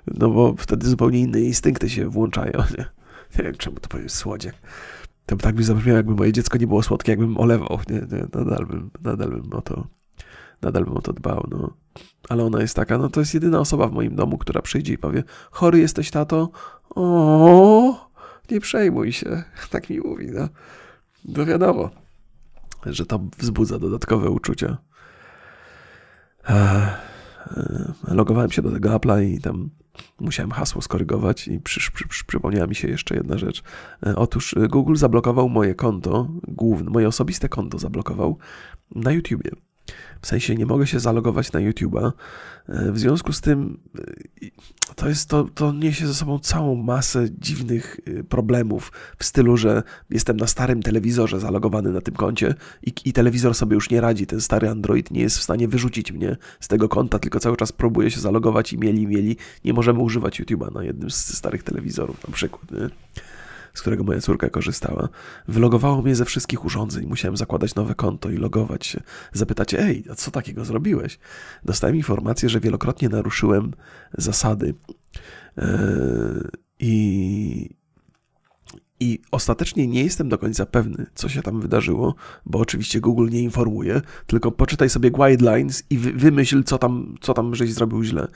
[0.07, 2.53] No bo wtedy zupełnie inne instynkty się włączają.
[2.79, 2.85] Nie,
[3.39, 4.55] nie wiem, czemu to powiem słodziak.
[5.27, 7.81] To tak by zabrzmiało, jakby moje dziecko nie było słodkie, jakbym olewał.
[7.89, 9.87] Nie, nie, nadal bym, nadal bym o to,
[10.63, 11.77] nadal bym o to dbał, no.
[12.29, 14.99] Ale ona jest taka, no to jest jedyna osoba w moim domu, która przyjdzie i
[14.99, 16.51] powie, chory jesteś, tato?
[16.91, 18.11] O,
[18.51, 19.43] nie przejmuj się.
[19.71, 20.49] Tak mi mówi, no.
[21.25, 21.91] No wiadomo,
[22.87, 24.79] że to wzbudza dodatkowe uczucia.
[28.09, 29.71] Logowałem się do tego Apple'a i tam
[30.21, 33.63] musiałem hasło skorygować i przy, przy, przy, przypomniała mi się jeszcze jedna rzecz.
[34.07, 38.39] E, otóż Google zablokował moje konto, główne, moje osobiste konto zablokował
[38.95, 39.51] na YouTubie.
[40.23, 42.13] W sensie nie mogę się zalogować na YouTube'a.
[42.69, 44.47] E, w związku z tym e,
[44.95, 49.83] to, jest, to, to niesie ze sobą całą masę dziwnych e, problemów w stylu, że
[50.11, 54.27] jestem na starym telewizorze zalogowany na tym koncie i, i telewizor sobie już nie radzi.
[54.27, 57.73] Ten stary Android nie jest w stanie wyrzucić mnie z tego konta, tylko cały czas
[57.73, 59.37] próbuje się zalogować i mieli, mieli.
[59.65, 62.71] Nie możemy używać YouTube'a na jednym z starych telewizorów na przykład.
[62.71, 62.89] Nie?
[63.75, 65.09] Z którego moja córka korzystała.
[65.49, 67.07] Wylogowało mnie ze wszystkich urządzeń.
[67.07, 69.01] Musiałem zakładać nowe konto i logować się.
[69.33, 71.19] Zapytać, ej, a co takiego zrobiłeś?
[71.65, 73.73] Dostałem informację, że wielokrotnie naruszyłem
[74.19, 74.75] zasady.
[75.57, 75.65] Yy,
[76.81, 77.83] I
[79.01, 82.15] I ostatecznie nie jestem do końca pewny, co się tam wydarzyło,
[82.47, 87.55] bo oczywiście Google nie informuje, tylko poczytaj sobie guidelines i wymyśl, co tam, co tam
[87.55, 88.29] żeś zrobił źle.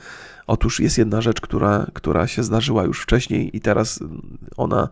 [0.47, 3.99] Otóż jest jedna rzecz, która, która się zdarzyła już wcześniej i teraz
[4.57, 4.89] ona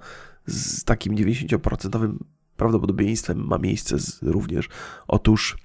[0.48, 2.16] z takim 90%
[2.58, 4.70] prawdopodobieństwem ma miejsce również.
[5.08, 5.58] Otóż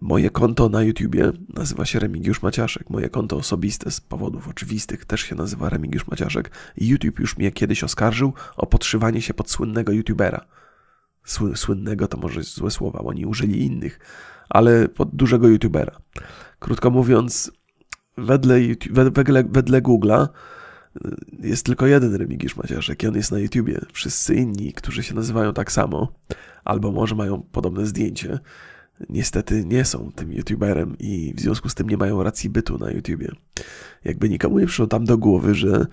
[0.00, 2.90] Moje konto na YouTubie nazywa się Remigiusz Maciaszek.
[2.90, 6.50] Moje konto osobiste z powodów oczywistych też się nazywa Remigiusz Maciaszek.
[6.76, 10.44] YouTube już mnie kiedyś oskarżył o podszywanie się pod słynnego YouTubera.
[11.54, 14.00] Słynnego to może złe słowa, oni użyli innych,
[14.48, 15.96] ale pod dużego YouTubera.
[16.58, 17.52] Krótko mówiąc,
[18.18, 18.58] wedle,
[18.90, 20.28] wedle, wedle Google'a
[21.42, 23.80] jest tylko jeden Remigiusz Maciaszek i on jest na YouTubie.
[23.92, 26.12] Wszyscy inni, którzy się nazywają tak samo,
[26.64, 28.38] albo może mają podobne zdjęcie,
[29.08, 32.90] niestety nie są tym youtuberem i w związku z tym nie mają racji bytu na
[32.90, 33.32] YouTubie.
[34.04, 35.86] Jakby nikomu nie przyszło tam do głowy, że,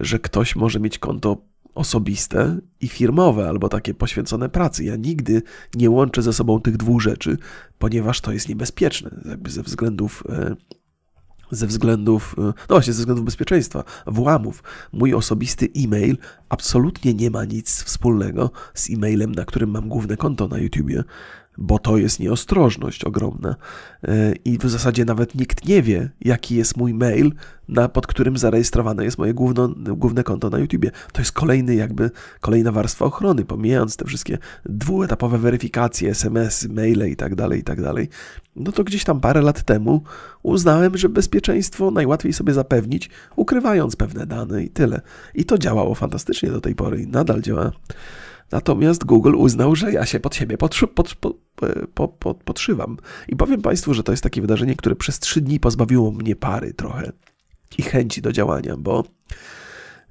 [0.00, 4.84] że ktoś może mieć konto osobiste i firmowe, albo takie poświęcone pracy.
[4.84, 5.42] Ja nigdy
[5.74, 7.36] nie łączę ze sobą tych dwóch rzeczy,
[7.78, 10.56] ponieważ to jest niebezpieczne, jakby ze względów e,
[11.50, 14.62] ze względów, e, no właśnie, ze względów bezpieczeństwa, włamów.
[14.92, 20.48] Mój osobisty e-mail absolutnie nie ma nic wspólnego z e-mailem, na którym mam główne konto
[20.48, 21.04] na YouTubie
[21.60, 23.56] bo to jest nieostrożność ogromna.
[24.04, 27.32] E, I w zasadzie nawet nikt nie wie, jaki jest mój mail,
[27.68, 30.90] na, pod którym zarejestrowane jest moje główno, główne konto na YouTubie.
[31.12, 37.16] To jest kolejny jakby, kolejna warstwa ochrony, pomijając te wszystkie dwuetapowe weryfikacje, SMS, maile i
[37.16, 38.08] tak dalej, i tak dalej.
[38.56, 40.02] No to gdzieś tam parę lat temu
[40.42, 45.00] uznałem, że bezpieczeństwo najłatwiej sobie zapewnić, ukrywając pewne dane i tyle.
[45.34, 47.72] I to działało fantastycznie do tej pory i nadal działa.
[48.52, 51.36] Natomiast Google uznał, że ja się pod siebie podszy, pod, pod,
[51.94, 52.96] pod, pod, podszywam.
[53.28, 56.74] I powiem Państwu, że to jest takie wydarzenie, które przez trzy dni pozbawiło mnie pary
[56.74, 57.12] trochę
[57.78, 59.04] i chęci do działania, bo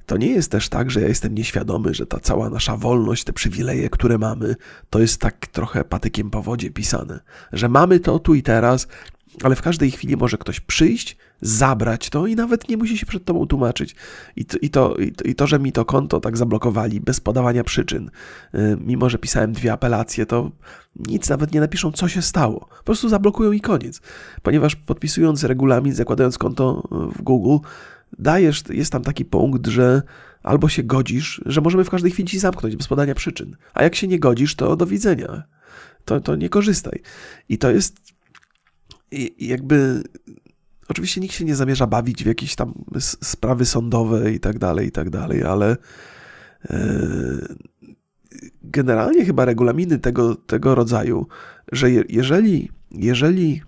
[0.06, 3.34] to nie jest też tak, że ja jestem nieświadomy, że ta cała nasza wolność, te
[3.34, 4.56] przywileje, które mamy,
[4.90, 7.20] to jest tak trochę patykiem po wodzie pisane.
[7.54, 8.88] Że mamy to tu i teraz,
[9.44, 13.26] ale w każdej chwili może ktoś przyjść, zabrać to i nawet nie musi się przed
[13.26, 13.96] tobą tłumaczyć.
[14.36, 18.12] I to, i to, i to że mi to konto tak zablokowali bez podawania przyczyn,
[18.56, 20.52] y, mimo że pisałem dwie apelacje, to
[20.96, 22.60] nic nawet nie napiszą, co się stało.
[22.78, 24.02] Po prostu zablokują i koniec.
[24.42, 27.66] Ponieważ podpisując regulamin, zakładając konto w Google,
[28.20, 30.02] dajesz, jest tam taki punkt, że
[30.44, 33.56] albo się godzisz, że możemy w każdej chwili ci zamknąć bez podania przyczyn.
[33.74, 35.44] A jak się nie godzisz, to do widzenia.
[36.06, 37.02] To, to nie korzystaj.
[37.50, 38.19] I to jest i
[39.40, 40.04] jakby
[40.90, 44.92] oczywiście nikt się nie zamierza bawić w jakieś tam sprawy sądowe i tak dalej, i
[44.92, 45.78] tak dalej, ale
[46.70, 46.80] e,
[48.64, 51.28] generalnie chyba regulaminy tego, tego rodzaju,
[51.72, 53.62] że jeżeli, jeżeli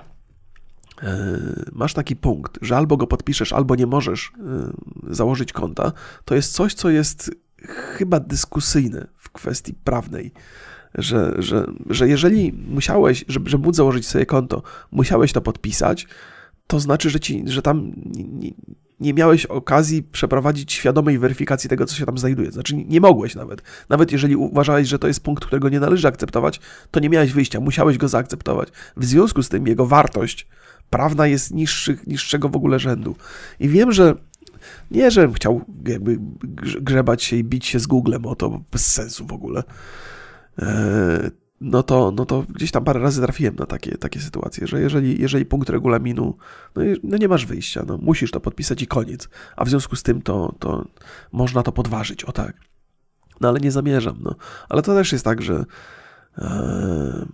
[1.03, 1.39] e,
[1.71, 4.31] masz taki punkt, że albo go podpiszesz, albo nie możesz
[5.07, 5.91] e, założyć konta,
[6.25, 7.31] to jest coś, co jest
[7.67, 10.31] chyba dyskusyjne w kwestii prawnej
[10.95, 16.07] że, że, że jeżeli musiałeś, żeby, żeby móc założyć sobie konto, musiałeś to podpisać,
[16.67, 18.51] to znaczy, że, ci, że tam nie,
[18.99, 22.51] nie miałeś okazji przeprowadzić świadomej weryfikacji tego, co się tam znajduje.
[22.51, 23.61] Znaczy, nie mogłeś nawet.
[23.89, 26.59] Nawet jeżeli uważałeś, że to jest punkt, którego nie należy akceptować,
[26.91, 28.69] to nie miałeś wyjścia, musiałeś go zaakceptować.
[28.97, 30.47] W związku z tym jego wartość
[30.89, 33.15] prawna jest niższy, niższego w ogóle rzędu.
[33.59, 34.15] I wiem, że
[34.91, 36.17] nie, żebym chciał jakby
[36.81, 39.63] grzebać się i bić się z Googlem o to, bez sensu w ogóle.
[40.60, 41.32] E,
[41.62, 45.22] no to, no to gdzieś tam parę razy trafiłem na takie, takie sytuacje, że jeżeli,
[45.22, 46.38] jeżeli punkt regulaminu,
[46.76, 50.04] no, no nie masz wyjścia, no musisz to podpisać i koniec, a w związku z
[50.04, 50.86] tym to, to
[51.32, 52.54] można to podważyć, o tak.
[53.41, 54.36] No ale nie zamierzam, no.
[54.70, 55.66] Ale to też jest tak, że
[56.38, 57.26] e,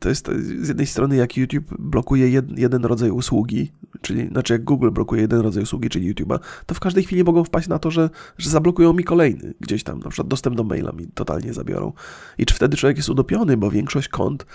[0.00, 4.64] to jest z jednej strony, jak YouTube blokuje jed, jeden rodzaj usługi, czyli znaczy jak
[4.64, 7.90] Google blokuje jeden rodzaj usługi, czyli YouTube'a, to w każdej chwili mogą wpaść na to,
[7.90, 11.92] że, że zablokują mi kolejny gdzieś tam, na przykład dostęp do maila mi totalnie zabiorą.
[12.38, 14.46] I czy wtedy człowiek jest udopiony, bo większość kont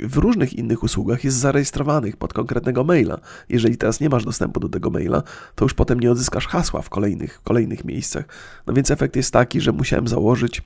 [0.00, 3.18] w różnych innych usługach jest zarejestrowanych pod konkretnego maila.
[3.48, 5.22] Jeżeli teraz nie masz dostępu do tego maila,
[5.54, 8.24] to już potem nie odzyskasz hasła w kolejnych, kolejnych miejscach.
[8.66, 10.62] No więc efekt jest taki, że musiałem założyć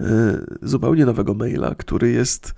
[0.00, 0.06] yy,
[0.62, 2.54] zupełnie nowego maila, który jest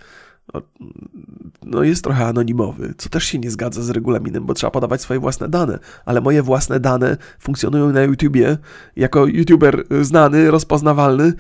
[1.63, 5.21] no jest trochę anonimowy, co też się nie zgadza z regulaminem, bo trzeba podawać swoje
[5.21, 8.59] własne dane, ale moje własne dane funkcjonują na YouTubie
[8.97, 11.33] jako YouTuber znany, rozpoznawalny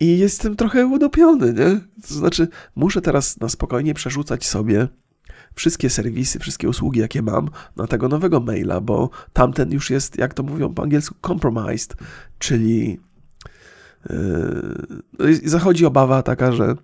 [0.00, 1.80] i jestem trochę udopiony, nie?
[2.08, 4.88] To znaczy, muszę teraz na spokojnie przerzucać sobie
[5.54, 10.34] wszystkie serwisy, wszystkie usługi, jakie mam, na tego nowego maila, bo tamten już jest, jak
[10.34, 11.96] to mówią po angielsku, compromised,
[12.38, 13.00] czyli
[15.18, 16.74] yy, zachodzi obawa taka, że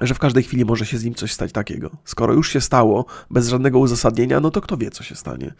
[0.00, 1.90] że w każdej chwili może się z nim coś stać takiego.
[2.04, 5.54] Skoro już się stało bez żadnego uzasadnienia, no to kto wie, co się stanie.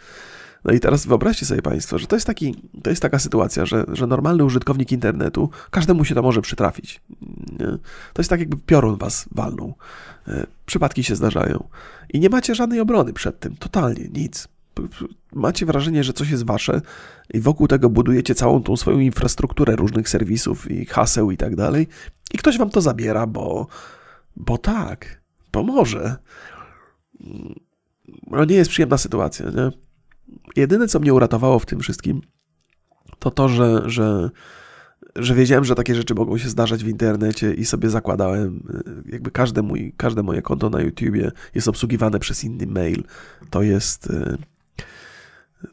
[0.64, 3.84] No i teraz wyobraźcie sobie Państwo, że to jest, taki, to jest taka sytuacja, że,
[3.93, 7.01] że normalny użytkownik internetu, każdemu się to może przytrafić.
[8.12, 9.74] To jest tak, jakby piorun was walnął.
[10.28, 11.68] E, przypadki się zdarzają.
[12.12, 14.49] I nie macie żadnej obrony przed tym, totalnie, nic.
[15.32, 16.80] Macie wrażenie, że coś jest wasze
[17.34, 21.88] i wokół tego budujecie całą tą swoją infrastrukturę różnych serwisów i haseł i tak dalej.
[22.32, 23.66] I ktoś wam to zabiera, bo,
[24.37, 26.16] bo tak, pomoże.
[28.26, 29.70] No nie jest przyjemna sytuacja, nie?
[30.57, 32.20] Jedyne, co mnie uratowało w tym wszystkim,
[33.18, 34.31] to to, że, że,
[35.16, 38.62] że wiedziałem, że takie rzeczy mogą się zdarzać w internecie i sobie zakładałem,
[39.07, 43.05] y, jakby każde, mój, każde moje konto na YouTubie jest obsługiwane przez inny mail.
[43.51, 44.11] To jest...
[44.11, 44.37] Y,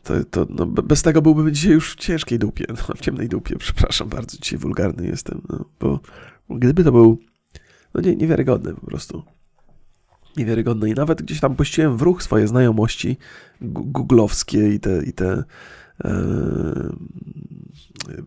[0.04, 3.56] to, to, no bez tego byłbym dzisiaj już w ciężkiej dupie, no, w ciemnej dupie,
[3.56, 6.00] przepraszam bardzo, dzisiaj wulgarny jestem, no, bo
[6.50, 7.20] gdyby to był,
[7.94, 9.24] no nie, niewiarygodny po prostu
[10.38, 10.90] niewiarygodne.
[10.90, 13.18] I nawet gdzieś tam puściłem w ruch swoje znajomości
[13.62, 15.44] googlowskie i te, i te
[16.04, 16.14] e,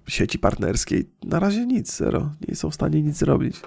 [0.07, 1.03] sieci partnerskie.
[1.25, 2.33] Na razie nic, zero.
[2.49, 3.61] Nie są w stanie nic zrobić.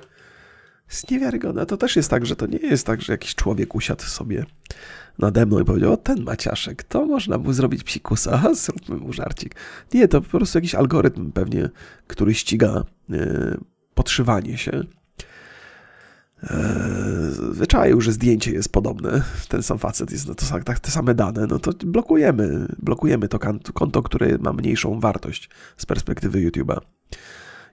[0.90, 1.66] Jest niewiarygodne.
[1.66, 4.46] To też jest tak, że to nie jest tak, że jakiś człowiek usiadł sobie
[5.20, 9.56] nade mną i powiedział, o ten Maciaszek, to można mu zrobić psikusa, zróbmy mu żarcik.
[9.94, 11.70] Nie, to po prostu jakiś algorytm pewnie,
[12.08, 13.58] który ściga e,
[13.94, 14.84] podszywanie się
[17.52, 21.48] wyczaił, że zdjęcie jest podobne, ten sam facet jest, no to tak, te same dane,
[21.50, 23.40] no to blokujemy, blokujemy to
[23.74, 26.78] konto, które ma mniejszą wartość z perspektywy YouTube'a.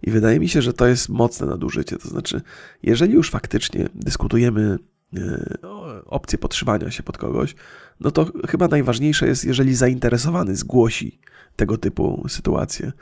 [0.03, 1.97] I wydaje mi się, że to jest mocne nadużycie.
[1.99, 2.41] To znaczy,
[2.83, 4.79] jeżeli już faktycznie dyskutujemy
[5.17, 5.59] e,
[6.07, 7.55] opcję podszywania się pod kogoś,
[8.01, 11.21] no to chyba najważniejsze jest, jeżeli zainteresowany zgłosi
[11.57, 12.93] tego typu sytuacje.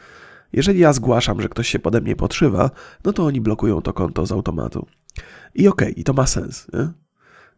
[0.52, 2.70] Jeżeli ja zgłaszam, że ktoś się pode mnie podszywa,
[3.04, 4.86] no to oni blokują to konto z automatu.
[5.54, 6.88] I okej, okay, i to ma sens, nie?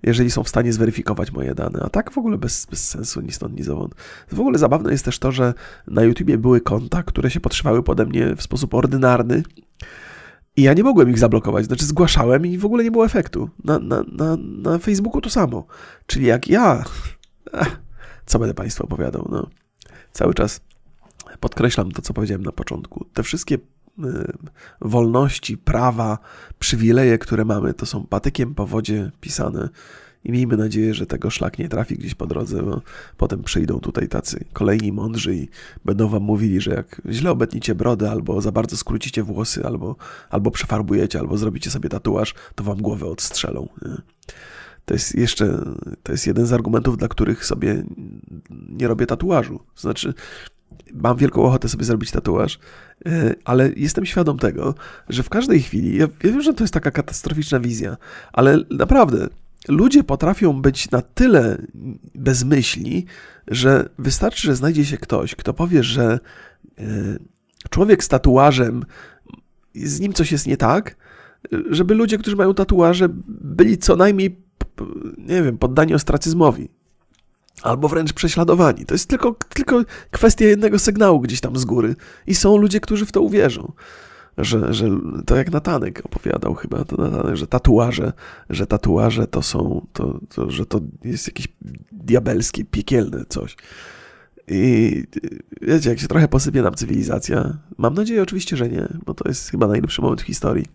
[0.02, 1.80] jeżeli są w stanie zweryfikować moje dane.
[1.82, 3.94] A tak w ogóle bez, bez sensu, ni stąd, ni zowąd.
[4.32, 5.54] W ogóle zabawne jest też to, że
[5.86, 9.42] na YouTubie były konta, które się podszywały pode mnie w sposób ordynarny
[10.56, 11.66] i ja nie mogłem ich zablokować.
[11.66, 13.50] Znaczy zgłaszałem i w ogóle nie było efektu.
[13.64, 15.66] Na, na, na, na Facebooku to samo.
[16.06, 16.84] Czyli jak ja...
[18.26, 19.28] Co będę Państwu opowiadał?
[19.30, 19.46] No,
[20.12, 20.60] cały czas
[21.40, 23.04] podkreślam to, co powiedziałem na początku.
[23.14, 23.58] Te wszystkie
[24.80, 26.18] wolności, prawa,
[26.58, 29.68] przywileje, które mamy, to są patykiem po wodzie pisane.
[30.24, 32.82] I miejmy nadzieję, że tego szlak nie trafi gdzieś po drodze, bo
[33.16, 35.48] potem przyjdą tutaj tacy kolejni mądrzy i
[35.84, 39.96] będą wam mówili, że jak źle obetnicie brody, albo za bardzo skrócicie włosy, albo,
[40.30, 43.68] albo przefarbujecie, albo zrobicie sobie tatuaż, to wam głowę odstrzelą.
[44.84, 45.64] To jest jeszcze,
[46.02, 47.84] to jest jeden z argumentów, dla których sobie
[48.50, 49.60] nie robię tatuażu.
[49.76, 50.14] Znaczy,
[50.94, 52.58] mam wielką ochotę sobie zrobić tatuaż,
[53.06, 54.74] e, ale jestem świadom tego,
[55.08, 57.96] że w każdej chwili, ja wiem, że to jest taka katastroficzna wizja,
[58.32, 59.28] ale naprawdę
[59.68, 61.62] ludzie potrafią być na tyle
[62.14, 63.06] bezmyślni,
[63.48, 66.18] że wystarczy, że znajdzie się ktoś, kto powie, że
[66.78, 66.84] e,
[67.70, 68.84] człowiek z tatuażem,
[69.74, 70.96] z nim coś jest nie tak,
[71.70, 74.36] żeby ludzie, którzy mają tatuaże, byli co najmniej,
[75.18, 76.68] nie wiem, poddani ostracyzmowi
[77.62, 78.86] albo wręcz prześladowani.
[78.86, 81.96] To jest tylko, tylko kwestia jednego sygnału gdzieś tam z góry.
[82.26, 83.72] I są ludzie, którzy w to uwierzą.
[84.38, 84.88] Że, że
[85.26, 88.12] to jak Natanek opowiadał chyba, to Natanek, że tatuaże,
[88.50, 91.48] że tatuaże to są, to, to, że to jest jakieś
[91.92, 93.56] diabelskie, piekielne coś.
[94.48, 95.04] I
[95.62, 99.50] wiecie, jak się trochę posypie nam cywilizacja, mam nadzieję oczywiście, że nie, bo to jest
[99.50, 100.66] chyba najlepszy moment w historii,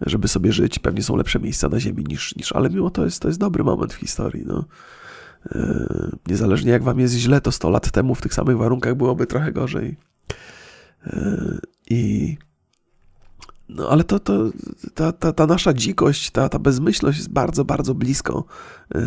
[0.00, 0.78] żeby sobie żyć.
[0.78, 3.64] Pewnie są lepsze miejsca na ziemi niż, niż ale mimo to jest, to jest dobry
[3.64, 4.44] moment w historii.
[4.46, 4.64] No.
[5.54, 5.86] E,
[6.26, 9.52] niezależnie jak wam jest źle, to 100 lat temu w tych samych warunkach byłoby trochę
[9.52, 9.96] gorzej.
[11.06, 11.58] E,
[11.90, 12.36] I
[13.68, 14.50] no ale to, to
[14.94, 18.44] ta, ta, ta nasza dzikość, ta, ta bezmyślność jest bardzo, bardzo blisko
[18.94, 19.00] e,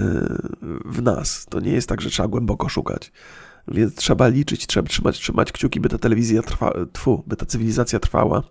[0.86, 1.46] w nas.
[1.50, 3.12] To nie jest tak, że trzeba głęboko szukać.
[3.68, 8.00] Więc trzeba liczyć, trzeba trzymać, trzymać kciuki, by ta telewizja trwa, tfu, by ta cywilizacja
[8.00, 8.44] trwała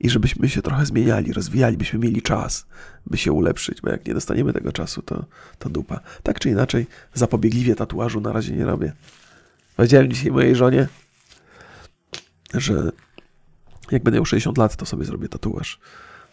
[0.00, 2.66] i żebyśmy się trochę zmieniali, rozwijali, byśmy mieli czas,
[3.06, 5.24] by się ulepszyć, bo jak nie dostaniemy tego czasu, to,
[5.58, 6.00] to dupa.
[6.22, 8.92] Tak czy inaczej, zapobiegliwie tatuażu na razie nie robię.
[9.76, 10.88] Powiedziałem dzisiaj mojej żonie,
[12.54, 12.92] że
[13.90, 15.80] jak będę miał 60 lat, to sobie zrobię tatuaż.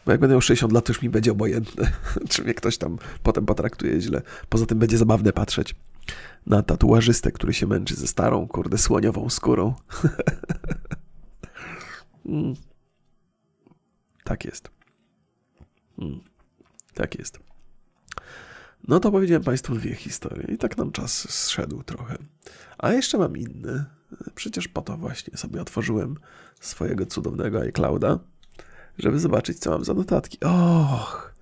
[0.05, 1.91] Bo jak będę miał 60 lat, to już mi będzie obojętne,
[2.29, 4.21] czy mnie ktoś tam potem potraktuje źle.
[4.49, 5.75] Poza tym będzie zabawne patrzeć
[6.45, 9.73] na tatuażystę, który się męczy ze starą, kurde, słoniową skórą.
[12.25, 12.66] mm.
[14.27, 14.69] Tak jest.
[15.99, 16.19] Hmm.
[16.93, 17.39] Tak jest.
[18.87, 22.17] No to powiedziałem Państwu dwie historie i tak nam czas zszedł trochę.
[22.77, 23.85] A jeszcze mam inny.
[24.35, 26.15] Przecież po to właśnie sobie otworzyłem
[26.59, 28.19] swojego cudownego iClouda,
[28.97, 30.37] żeby zobaczyć, co mam za notatki.
[30.39, 31.33] Och,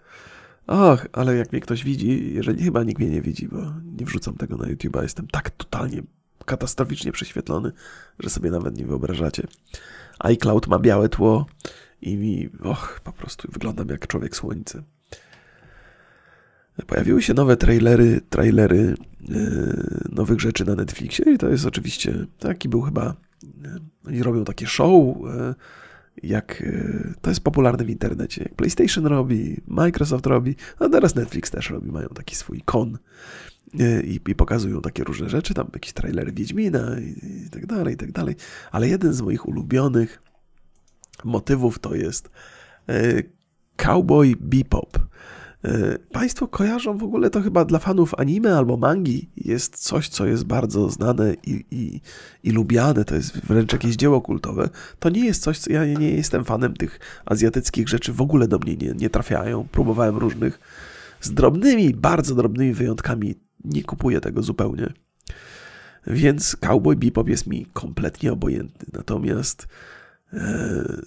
[0.67, 3.57] och, ale jak mnie ktoś widzi, jeżeli chyba nikt mnie nie widzi, bo
[3.99, 6.01] nie wrzucam tego na YouTube'a, jestem tak totalnie
[6.45, 7.71] katastroficznie prześwietlony,
[8.19, 9.47] że sobie nawet nie wyobrażacie.
[10.19, 11.45] iCloud ma białe tło
[12.01, 14.83] i mi, och, po prostu wyglądam jak człowiek słońce.
[16.87, 22.69] Pojawiły się nowe trailery, trailery yy, nowych rzeczy na Netflixie i to jest oczywiście, taki
[22.69, 25.55] był chyba, yy, oni robią takie show, yy,
[26.23, 26.63] jak
[27.21, 31.91] to jest popularne w internecie, jak PlayStation robi, Microsoft robi, a teraz Netflix też robi,
[31.91, 32.97] mają taki swój kon
[34.03, 37.97] i, i pokazują takie różne rzeczy, tam jakieś trailery Wiedźmina i, i tak dalej, i
[37.97, 38.35] tak dalej,
[38.71, 40.21] ale jeden z moich ulubionych
[41.25, 42.29] motywów to jest
[43.75, 44.99] Cowboy Bebop.
[45.65, 50.25] E, państwo kojarzą w ogóle to chyba dla fanów anime albo mangi jest coś, co
[50.25, 52.01] jest bardzo znane i, i,
[52.43, 54.69] i lubiane, to jest wręcz jakieś dzieło kultowe.
[54.99, 58.59] To nie jest coś, co ja nie jestem fanem tych azjatyckich rzeczy, w ogóle do
[58.59, 59.67] mnie nie, nie trafiają.
[59.71, 60.59] Próbowałem różnych
[61.21, 64.93] z drobnymi, bardzo drobnymi wyjątkami, nie kupuję tego zupełnie.
[66.07, 68.85] Więc Cowboy Bebop jest mi kompletnie obojętny.
[68.93, 69.67] Natomiast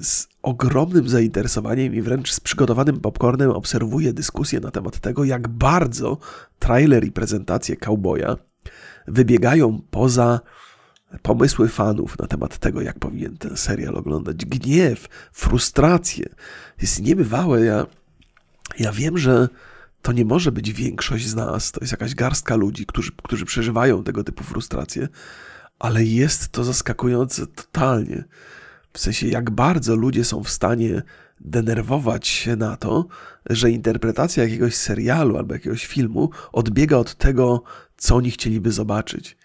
[0.01, 6.19] z ogromnym zainteresowaniem i wręcz z przygotowanym popcornem obserwuję dyskusję na temat tego, jak bardzo
[6.59, 8.37] trailer i prezentacje Cowboya
[9.09, 10.41] wybiegają poza
[11.23, 14.45] pomysły fanów na temat tego, jak powinien ten serial oglądać.
[14.45, 16.27] Gniew, frustrację.
[16.83, 17.65] Jest niebywałe.
[17.65, 17.87] Ja,
[18.79, 19.49] ja wiem, że
[20.03, 24.05] to nie może być większość z nas, to jest jakaś garstka ludzi, którzy, którzy przeżywają
[24.05, 25.09] tego typu frustracje,
[25.79, 28.25] ale jest to zaskakujące totalnie.
[28.93, 31.03] W sensie, jak bardzo ludzie są w stanie
[31.41, 33.07] denerwować się na to,
[33.51, 37.63] że interpretacja jakiegoś serialu albo jakiegoś filmu odbiega od tego,
[37.97, 39.37] co oni chcieliby zobaczyć.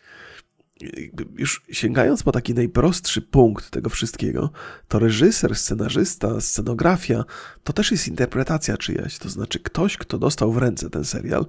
[1.37, 4.51] Już sięgając po taki najprostszy punkt tego wszystkiego,
[4.87, 7.23] to reżyser, scenarzysta, scenografia
[7.63, 9.17] to też jest interpretacja czyjaś.
[9.17, 11.45] To znaczy, ktoś, kto dostał w ręce ten serial,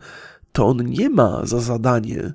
[0.52, 2.32] to on nie ma za zadanie,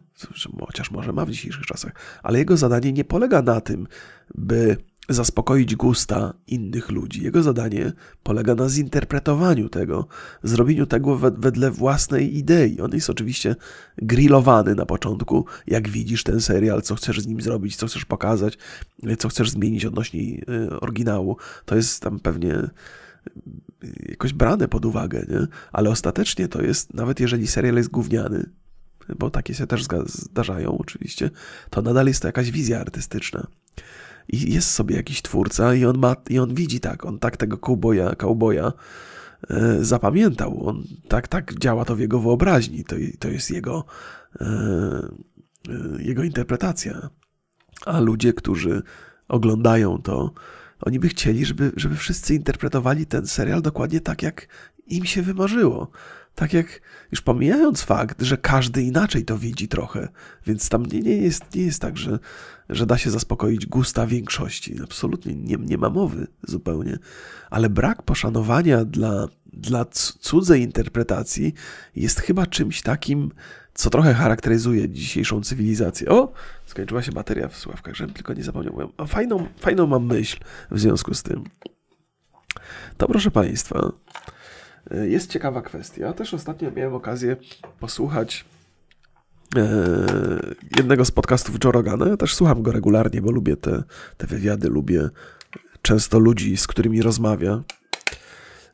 [0.60, 1.92] chociaż może ma w dzisiejszych czasach,
[2.24, 3.88] ale jego zadanie nie polega na tym,
[4.36, 4.78] by
[5.10, 7.24] zaspokoić gusta innych ludzi.
[7.24, 7.92] Jego zadanie
[8.24, 10.08] polega na zinterpretowaniu tego,
[10.44, 12.82] zrobieniu tego wedle własnej idei.
[12.82, 13.56] On jest oczywiście
[13.98, 18.58] grillowany na początku, jak widzisz ten serial, co chcesz z nim zrobić, co chcesz pokazać,
[19.18, 21.38] co chcesz zmienić odnośnie y, oryginału.
[21.66, 25.48] To jest tam pewnie y, jakoś brane pod uwagę, nie?
[25.72, 28.50] ale ostatecznie to jest, nawet jeżeli serial jest gówniany,
[29.20, 31.30] bo takie się też zdarzają oczywiście,
[31.70, 33.48] to nadal jest to jakaś wizja artystyczna
[34.30, 37.58] i jest sobie jakiś twórca i on ma, i on widzi tak, on tak tego
[37.58, 38.74] cowboya, cowboya
[39.50, 43.86] e, zapamiętał, on tak, tak działa to w jego wyobraźni, to, to jest jego,
[44.42, 47.10] e, e, jego interpretacja.
[47.86, 48.82] A ludzie, którzy
[49.28, 50.34] oglądają to,
[50.82, 54.48] oni by chcieli, żeby, żeby wszyscy interpretowali ten serial dokładnie tak, jak
[54.88, 55.92] im się wymarzyło.
[56.36, 60.08] Tak jak, już pomijając fakt, że każdy inaczej to widzi trochę,
[60.48, 62.20] więc tam nie, nie, jest, nie jest tak, że,
[62.70, 64.76] że da się zaspokoić gusta większości.
[64.84, 66.98] Absolutnie nie, nie ma mowy zupełnie.
[67.50, 69.86] Ale brak poszanowania dla, dla
[70.20, 71.54] cudzej interpretacji
[71.96, 73.32] jest chyba czymś takim,
[73.74, 76.10] co trochę charakteryzuje dzisiejszą cywilizację.
[76.10, 76.34] O,
[76.66, 78.92] skończyła się bateria w sławkach, żebym tylko nie zapomniał.
[79.08, 80.38] Fajną, fajną mam myśl
[80.72, 81.44] w związku z tym.
[82.98, 83.92] To proszę Państwa,
[84.92, 86.14] jest ciekawa kwestia.
[86.14, 87.36] Też ostatnio miałem okazję
[87.80, 88.46] posłuchać
[89.56, 89.68] e,
[90.78, 92.08] jednego z podcastów Joe Rogana.
[92.08, 93.84] Ja też słucham go regularnie, bo lubię te,
[94.18, 95.10] te wywiady, lubię
[95.82, 97.64] często ludzi, z którymi rozmawia.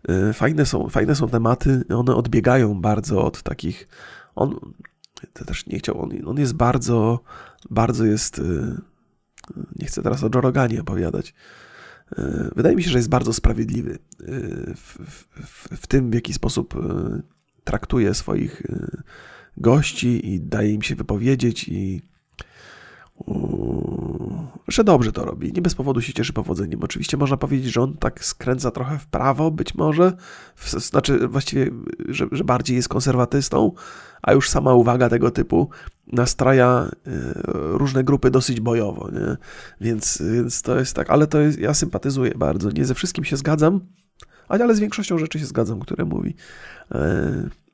[0.09, 3.88] E, fajne są, fajne są tematy, one odbiegają bardzo od takich.
[4.36, 4.59] On
[5.34, 7.20] to też nie chciał, on, on jest bardzo,
[7.70, 8.39] bardzo jest.
[8.39, 8.41] E,
[9.76, 11.34] nie chcę teraz o Joe Roganie opowiadać E,
[12.56, 13.97] wydaje mi się, że jest bardzo sprawiedliwy e,
[14.76, 14.97] w,
[15.45, 17.22] w, w tym, w jaki sposób e,
[17.64, 18.64] traktuje swoich
[19.58, 22.01] gości i daje im się wypowiedzieć i
[24.68, 25.53] że dobrze to robi.
[25.53, 26.84] Nie bez powodu się cieszy powodzeniem.
[26.84, 30.13] Oczywiście można powiedzieć, że on tak skręca trochę w prawo, być może,
[30.78, 31.72] znaczy właściwie,
[32.09, 33.72] że, że bardziej jest konserwatystą,
[34.22, 35.70] a już sama uwaga tego typu
[36.07, 37.11] nastraja e,
[37.53, 39.38] różne grupy dosyć bojowo, nie?
[39.82, 42.72] Więc, więc to jest tak, ale to jest, ja sympatyzuję bardzo.
[42.72, 43.80] Nie ze wszystkim się zgadzam,
[44.47, 46.36] ale z większością rzeczy się zgadzam, które mówi.
[46.91, 47.64] E,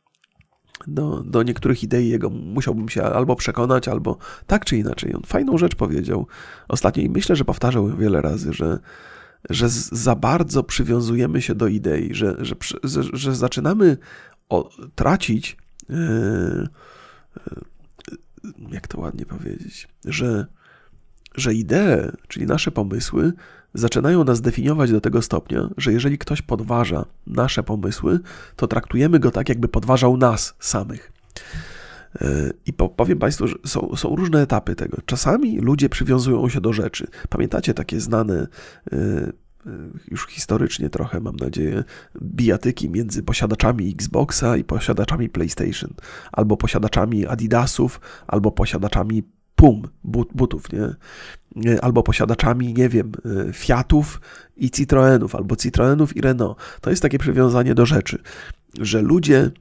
[0.87, 4.17] do, do niektórych idei jego musiałbym się albo przekonać, albo
[4.47, 5.15] tak czy inaczej.
[5.15, 6.27] On fajną rzecz powiedział
[6.67, 8.79] ostatnio i myślę, że powtarzał ją wiele razy, że,
[9.49, 13.97] że za bardzo przywiązujemy się do idei, że, że, że, że zaczynamy
[14.49, 15.57] o, tracić,
[15.89, 16.67] yy,
[18.71, 20.45] jak to ładnie powiedzieć, że,
[21.35, 23.33] że idee, czyli nasze pomysły,
[23.73, 28.19] zaczynają nas definiować do tego stopnia, że jeżeli ktoś podważa nasze pomysły,
[28.55, 31.11] to traktujemy go tak, jakby podważał nas samych.
[32.21, 34.97] E, I powiem Państwu, że są, są różne etapy tego.
[35.05, 37.07] Czasami ludzie przywiązują się do rzeczy.
[37.29, 38.47] Pamiętacie takie znane
[38.91, 39.31] e, e,
[40.07, 41.83] już historycznie trochę, mam nadzieję,
[42.21, 45.93] bijatyki między posiadaczami Xboxa i posiadaczami PlayStation,
[46.31, 49.23] albo posiadaczami Adidasów, albo posiadaczami
[49.61, 50.95] Pum, but, butów, nie?
[51.81, 53.11] Albo posiadaczami, nie wiem,
[53.53, 54.21] Fiatów
[54.57, 56.57] i Citroenów, albo Citroenów i Renault.
[56.81, 58.21] To jest takie przywiązanie do rzeczy,
[58.79, 59.51] że ludzie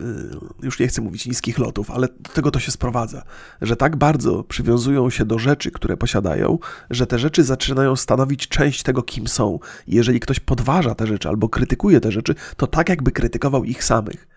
[0.00, 3.22] Y, już nie chcę mówić niskich lotów, ale do tego to się sprowadza,
[3.62, 6.58] że tak bardzo przywiązują się do rzeczy, które posiadają,
[6.90, 9.58] że te rzeczy zaczynają stanowić część tego, kim są.
[9.86, 14.28] Jeżeli ktoś podważa te rzeczy albo krytykuje te rzeczy, to tak jakby krytykował ich samych.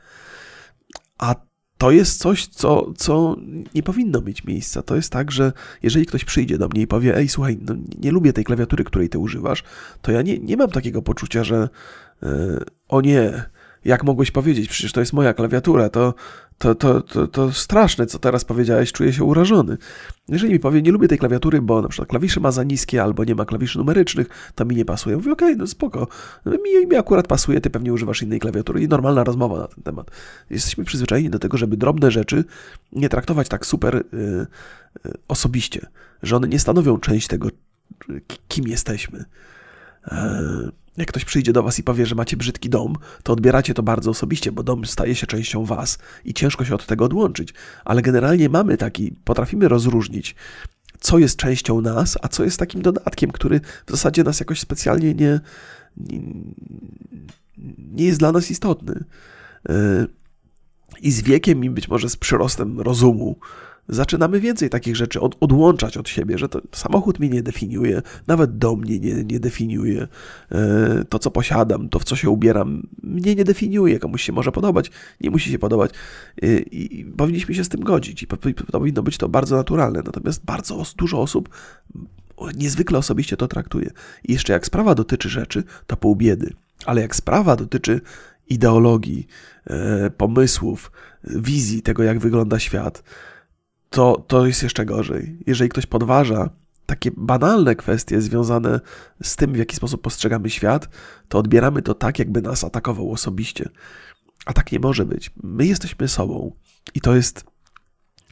[1.17, 1.35] A
[1.77, 3.35] to jest coś, co, co
[3.75, 4.83] nie powinno mieć miejsca.
[4.83, 5.53] To jest tak, że
[5.83, 9.09] jeżeli ktoś przyjdzie do mnie i powie, ej, słuchaj, no nie lubię tej klawiatury, której
[9.09, 9.63] ty używasz,
[10.01, 11.69] to ja nie, nie mam takiego poczucia, że
[12.21, 12.29] yy,
[12.87, 13.43] o nie,
[13.85, 16.13] jak mogłeś powiedzieć, przecież to jest moja klawiatura, to,
[16.57, 19.77] to, to, to, to straszne, co teraz powiedziałeś, czuję się urażony.
[20.27, 23.23] Jeżeli mi powie, nie lubię tej klawiatury, bo na przykład klawisze ma za niskie, albo
[23.23, 25.15] nie ma klawiszy numerycznych, to mi nie pasuje.
[25.15, 26.07] Mówię, okej, okay, no spoko,
[26.45, 30.11] mi, mi akurat pasuje, ty pewnie używasz innej klawiatury i normalna rozmowa na ten temat.
[30.49, 32.43] Jesteśmy przyzwyczajeni do tego, żeby drobne rzeczy
[32.91, 34.01] nie traktować tak super y,
[35.05, 35.85] y, osobiście,
[36.23, 37.49] że one nie stanowią część tego,
[38.47, 39.25] kim jesteśmy.
[40.07, 43.83] E, jak ktoś przyjdzie do was i powie, że macie brzydki dom, to odbieracie to
[43.83, 47.53] bardzo osobiście, bo dom staje się częścią was i ciężko się od tego odłączyć.
[47.85, 50.35] Ale generalnie mamy taki, potrafimy rozróżnić,
[50.99, 55.13] co jest częścią nas, a co jest takim dodatkiem, który w zasadzie nas jakoś specjalnie
[55.13, 55.39] nie,
[55.97, 56.21] nie,
[57.77, 59.03] nie jest dla nas istotny.
[59.69, 60.05] E,
[61.01, 63.39] I z wiekiem i być może z przyrostem rozumu
[63.89, 68.57] zaczynamy więcej takich rzeczy od, odłączać od siebie, że to samochód mnie nie definiuje, nawet
[68.57, 70.07] dom mnie nie, nie definiuje,
[70.51, 74.51] e, to co posiadam, to w co się ubieram, mnie nie definiuje, komuś się może
[74.51, 75.91] podobać, nie musi się podobać
[76.41, 78.27] e, i powinniśmy się z tym godzić i
[78.71, 81.49] powinno być to bardzo naturalne, natomiast bardzo dużo osób
[82.55, 83.89] niezwykle osobiście to traktuje.
[84.23, 86.53] I jeszcze jak sprawa dotyczy rzeczy, to pół biedy,
[86.85, 88.01] ale jak sprawa dotyczy
[88.49, 89.27] ideologii,
[89.67, 90.91] e, pomysłów,
[91.23, 93.03] wizji tego, jak wygląda świat,
[93.95, 95.37] to, to jest jeszcze gorzej.
[95.47, 96.49] Jeżeli ktoś podważa
[96.85, 98.79] takie banalne kwestie związane
[99.23, 100.89] z tym, w jaki sposób postrzegamy świat,
[101.27, 103.69] to odbieramy to tak, jakby nas atakował osobiście.
[104.45, 105.31] A tak nie może być.
[105.43, 106.51] My jesteśmy sobą
[106.93, 107.45] i to jest,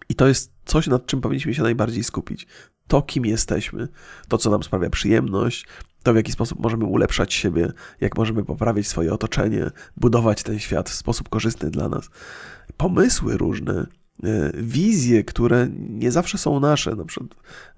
[0.09, 2.47] i to jest coś, nad czym powinniśmy się najbardziej skupić.
[2.87, 3.87] To, kim jesteśmy,
[4.27, 5.65] to, co nam sprawia przyjemność,
[6.03, 10.89] to, w jaki sposób możemy ulepszać siebie, jak możemy poprawić swoje otoczenie, budować ten świat
[10.89, 12.09] w sposób korzystny dla nas.
[12.77, 13.87] Pomysły różne,
[14.53, 17.29] wizje, które nie zawsze są nasze, na przykład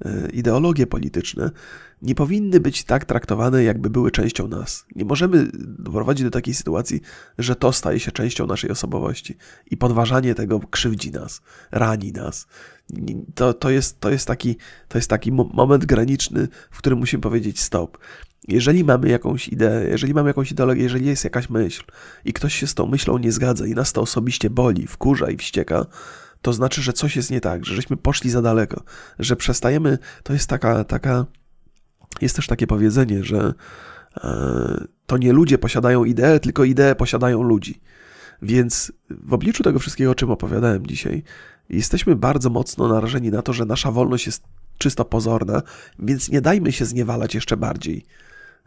[0.05, 1.51] e, ideologie polityczne,
[2.01, 4.85] nie powinny być tak traktowane, jakby były częścią nas.
[4.95, 5.47] Nie możemy
[5.79, 7.01] doprowadzić do takiej sytuacji,
[7.37, 9.37] że to staje się częścią naszej osobowości
[9.71, 12.47] i podważanie tego krzywdzi nas, rani nas.
[13.35, 14.55] To, to, jest, to, jest, taki,
[14.87, 17.97] to jest taki moment graniczny, w którym musimy powiedzieć stop.
[18.47, 21.83] Jeżeli mamy jakąś ideę, jeżeli mamy jakąś ideologię, jeżeli jest jakaś myśl
[22.25, 25.37] i ktoś się z tą myślą nie zgadza i nas to osobiście boli, wkurza i
[25.37, 25.85] wścieka,
[26.45, 28.83] to znaczy, że coś jest nie tak, że żeśmy poszli za daleko,
[29.19, 29.97] że przestajemy.
[30.23, 31.25] To jest taka, taka
[32.21, 33.53] jest też takie powiedzenie, że
[34.17, 37.81] e, to nie ludzie posiadają ideę, tylko idee posiadają ludzi.
[38.41, 41.23] Więc w obliczu tego wszystkiego, o czym opowiadałem dzisiaj,
[41.69, 44.43] jesteśmy bardzo mocno narażeni na to, że nasza wolność jest
[44.77, 45.61] czysto pozorna,
[45.99, 48.05] więc nie dajmy się zniewalać jeszcze bardziej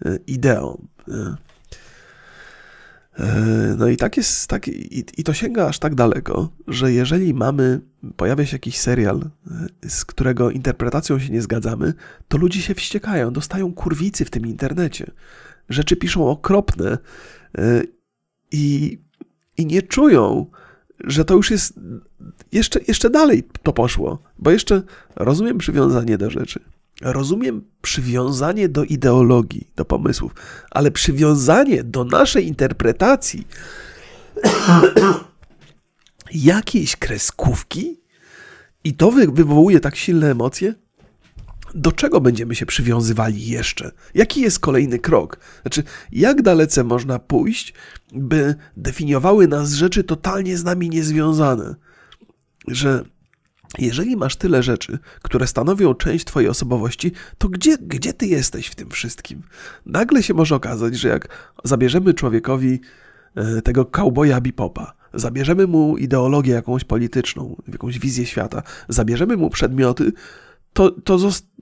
[0.05, 0.87] e, ideą.
[1.09, 1.37] E, E,
[3.79, 7.81] no i tak jest, tak, i, i, to sięga aż tak daleko, że jeżeli mamy,
[8.16, 9.31] pojawia się jakiś serial,
[9.85, 11.95] e, z którego interpretacją się nie zgadzamy,
[12.29, 15.11] to ludzie się wściekają, dostają kurwicy w tym internecie.
[15.69, 16.99] Rzeczy piszą okropne
[17.59, 17.83] e,
[18.53, 18.99] i,
[19.57, 20.47] i nie czują,
[21.05, 21.81] że to już jest,
[22.53, 24.83] jeszcze, jeszcze dalej to poszło, bo jeszcze
[25.16, 26.61] rozumiem przywiązanie do rzeczy.
[27.03, 30.35] Rozumiem przywiązanie do ideologii, do pomysłów,
[30.71, 33.47] ale przywiązanie do naszej interpretacji
[36.35, 38.01] jakiejś kreskówki
[38.85, 40.75] i to wywołuje tak silne emocje?
[41.75, 43.91] Do czego będziemy się przywiązywali jeszcze?
[44.15, 45.39] Jaki jest kolejny krok?
[45.63, 45.83] Znaczy,
[46.13, 47.75] jak dalece można pójść,
[48.13, 51.75] by definiowały nas rzeczy totalnie z nami niezwiązane?
[52.69, 53.05] Że
[53.79, 58.75] jeżeli masz tyle rzeczy, które stanowią część Twojej osobowości, to gdzie, gdzie Ty jesteś w
[58.75, 59.43] tym wszystkim?
[59.87, 61.29] Nagle się może okazać, że jak
[61.64, 62.81] zabierzemy człowiekowi
[63.35, 70.12] e, tego cowboya bipopa, zabierzemy mu ideologię jakąś polityczną, jakąś wizję świata, zabierzemy mu przedmioty,
[70.73, 71.19] to, to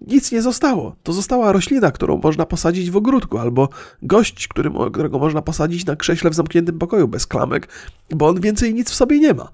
[0.06, 0.96] nic nie zostało.
[1.02, 3.68] To została roślina, którą można posadzić w ogródku, albo
[4.02, 7.68] gość, którym, którego można posadzić na krześle w zamkniętym pokoju bez klamek,
[8.10, 9.52] bo on więcej nic w sobie nie ma.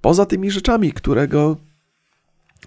[0.00, 1.56] poza tymi rzeczami, które go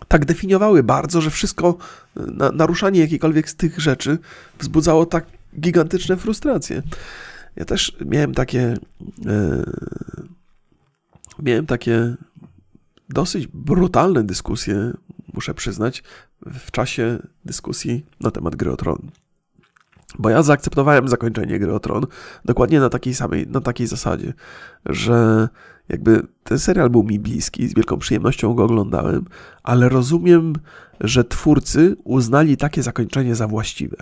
[0.07, 1.77] tak definiowały bardzo, że wszystko,
[2.15, 4.17] na, naruszanie jakiejkolwiek z tych rzeczy
[4.59, 5.25] wzbudzało tak
[5.59, 6.81] gigantyczne frustracje.
[7.55, 8.77] Ja też miałem takie.
[9.25, 9.63] E,
[11.39, 12.15] miałem takie
[13.09, 14.93] dosyć brutalne dyskusje,
[15.33, 16.03] muszę przyznać,
[16.45, 19.11] w czasie dyskusji na temat gry o Tron.
[20.19, 22.05] Bo ja zaakceptowałem zakończenie gry o Tron
[22.45, 24.33] dokładnie na takiej samej, na takiej zasadzie,
[24.85, 25.49] że
[25.91, 29.25] jakby ten serial był mi bliski, z wielką przyjemnością go oglądałem,
[29.63, 30.53] ale rozumiem,
[30.99, 33.97] że twórcy uznali takie zakończenie za właściwe.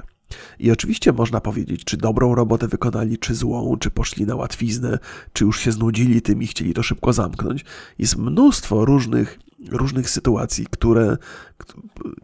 [0.60, 5.00] I oczywiście można powiedzieć, czy dobrą robotę wykonali, czy złą, czy poszli na łatwiznę,
[5.34, 7.66] czy już się znudzili tym i chcieli to szybko zamknąć.
[8.00, 11.18] Jest mnóstwo różnych, różnych sytuacji, które.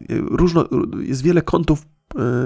[0.08, 0.68] Różno,
[1.00, 1.84] jest wiele kątów e,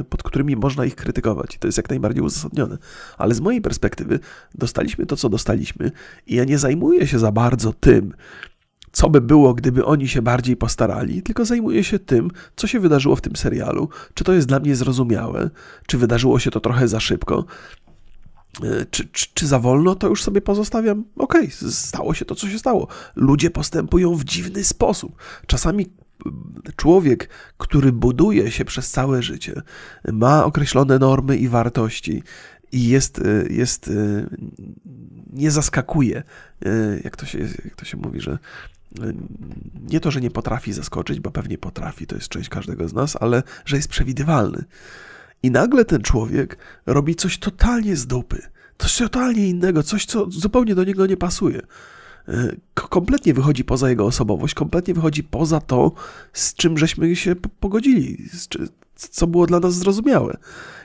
[0.08, 1.54] pod którymi można ich krytykować.
[1.54, 2.78] I to jest jak najbardziej uzasadnione.
[3.18, 4.20] Ale z mojej perspektywy
[4.54, 5.90] dostaliśmy to, co dostaliśmy,
[6.26, 8.12] i ja nie zajmuję się za bardzo tym,
[8.92, 13.16] co by było, gdyby oni się bardziej postarali, tylko zajmuję się tym, co się wydarzyło
[13.16, 15.50] w tym serialu, czy to jest dla mnie zrozumiałe,
[15.86, 17.44] czy wydarzyło się to trochę za szybko,
[18.62, 21.04] e, czy, czy, czy, za wolno, to już sobie pozostawiam.
[21.16, 22.88] Okej, okay, stało się to, co się stało.
[23.16, 25.16] Ludzie postępują w dziwny sposób.
[25.46, 25.86] Czasami
[26.76, 29.62] człowiek, który buduje się przez całe życie,
[30.12, 32.22] ma określone normy i wartości
[32.72, 33.90] i jest, e, jest e,
[35.32, 36.22] nie zaskakuje,
[37.04, 38.38] jak to się, jak to się mówi, że
[39.80, 43.16] nie to, że nie potrafi zaskoczyć, bo pewnie potrafi, to jest część każdego z nas,
[43.20, 44.64] ale że jest przewidywalny.
[45.42, 48.42] I nagle ten człowiek robi coś totalnie z dupy,
[48.78, 51.60] coś totalnie innego, coś, co zupełnie do niego nie pasuje.
[52.74, 55.92] Kompletnie wychodzi poza jego osobowość, kompletnie wychodzi poza to,
[56.32, 58.24] z czym żeśmy się pogodzili,
[58.94, 60.36] co było dla nas zrozumiałe.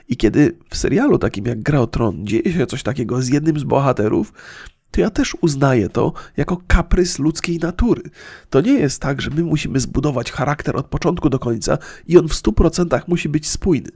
[0.09, 3.59] I kiedy w serialu takim jak Gra o Tron dzieje się coś takiego z jednym
[3.59, 4.33] z bohaterów,
[4.91, 8.01] to ja też uznaję to jako kaprys ludzkiej natury.
[8.49, 11.77] To nie jest tak, że my musimy zbudować charakter od początku do końca
[12.07, 13.89] i on w 100% musi być spójny.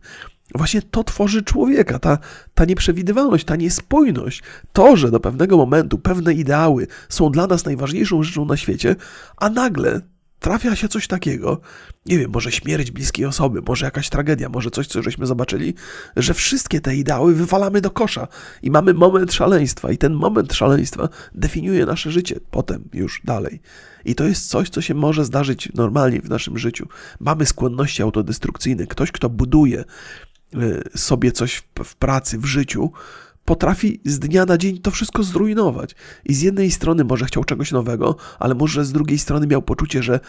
[0.56, 2.18] Właśnie to tworzy człowieka, ta,
[2.54, 4.44] ta nieprzewidywalność, ta niespójność,
[4.74, 8.96] to, że do pewnego momentu pewne ideały są dla nas najważniejszą rzeczą na świecie,
[9.38, 10.02] a nagle
[10.40, 11.62] trafia się coś takiego,
[12.06, 15.74] nie wiem, może śmierć bliskiej osoby, może jakaś tragedia, może coś, co żeśmy zobaczyli,
[16.16, 18.28] że wszystkie te ideały wywalamy do kosza
[18.62, 23.62] i mamy moment szaleństwa i ten moment szaleństwa definiuje nasze życie potem już dalej.
[24.06, 26.88] I to jest coś, co się może zdarzyć normalnie w naszym życiu.
[27.20, 28.88] Mamy skłonności autodestrukcyjne.
[28.88, 29.84] Ktoś, kto buduje
[30.96, 32.92] sobie coś w pracy, w życiu,
[33.46, 35.96] potrafi z dnia na dzień to wszystko zrujnować.
[36.26, 40.04] I z jednej strony może chciał czegoś nowego, ale może z drugiej strony miał poczucie,
[40.04, 40.20] że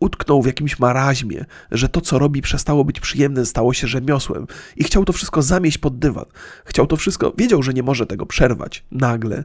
[0.00, 4.46] utknął w jakimś maraźmie, że to, co robi, przestało być przyjemne, stało się rzemiosłem
[4.76, 6.24] i chciał to wszystko zamieść pod dywan.
[6.64, 9.44] Chciał to wszystko, wiedział, że nie może tego przerwać nagle,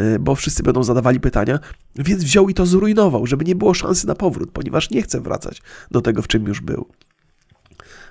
[0.00, 1.58] y, bo wszyscy będą zadawali pytania,
[1.96, 5.62] więc wziął i to zrujnował, żeby nie było szansy na powrót, ponieważ nie chce wracać
[5.90, 6.86] do tego, w czym już był.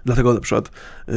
[0.06, 0.72] Dlatego na przykład
[1.10, 1.12] y,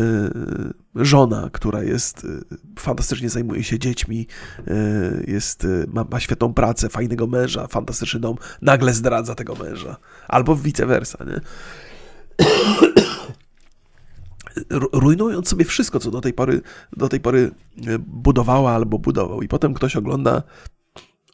[0.95, 2.45] żona, która jest y,
[2.78, 4.26] fantastycznie zajmuje się dziećmi,
[4.68, 9.97] y, jest, ma, ma świetną pracę, fajnego męża, fantastyczny dom, nagle zdradza tego męża.
[10.28, 11.41] Albo vice versa, nie?
[14.93, 16.61] rujnując sobie wszystko, co do tej pory,
[16.97, 17.51] do tej pory
[17.99, 19.43] budowała albo budował.
[19.43, 20.43] I potem ktoś ogląda,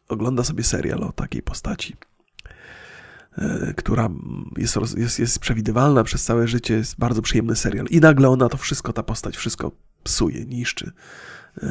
[0.08, 1.96] ogląda sobie serial o takiej postaci.
[3.38, 4.08] E, która
[4.56, 7.86] jest, jest, jest przewidywalna przez całe życie, jest bardzo przyjemny serial.
[7.86, 9.72] I nagle ona to wszystko, ta postać, wszystko
[10.02, 10.92] psuje, niszczy,
[11.62, 11.68] yy,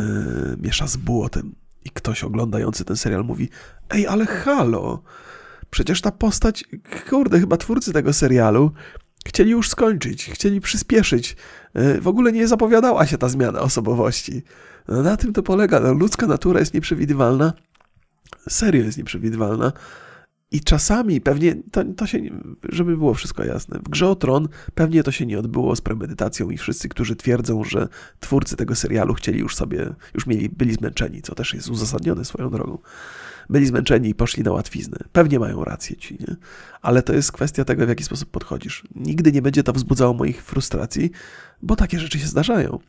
[0.57, 1.55] miesza z błotem.
[1.86, 3.49] I ktoś oglądający ten serial mówi:
[3.89, 5.03] Ej, ale halo,
[5.70, 6.66] przecież ta postać,
[7.10, 8.72] kurde, chyba twórcy tego serialu
[9.26, 11.36] chcieli już skończyć, chcieli przyspieszyć.
[11.74, 14.43] Yy, w ogóle nie zapowiadała się ta zmiana osobowości.
[14.88, 15.80] No, na tym to polega.
[15.80, 17.53] No, ludzka natura jest nieprzewidywalna.
[18.49, 19.72] Serio jest nieprzewidywalna.
[20.52, 22.20] I czasami pewnie to, to się,
[22.70, 26.50] żeby było wszystko jasne, w grze o Tron pewnie to się nie odbyło z premedytacją
[26.50, 27.88] i wszyscy, którzy twierdzą, że
[28.20, 32.50] twórcy tego serialu chcieli już sobie, już mieli, byli zmęczeni, co też jest uzasadnione swoją
[32.50, 32.78] drogą.
[33.50, 34.97] Byli zmęczeni i poszli na łatwiznę.
[35.12, 36.36] Pewnie mają rację ci, nie?
[36.82, 38.84] Ale to jest kwestia tego, w jaki sposób podchodzisz.
[38.95, 41.12] Nigdy nie będzie to wzbudzało moich frustracji,
[41.62, 42.80] bo takie rzeczy się zdarzają.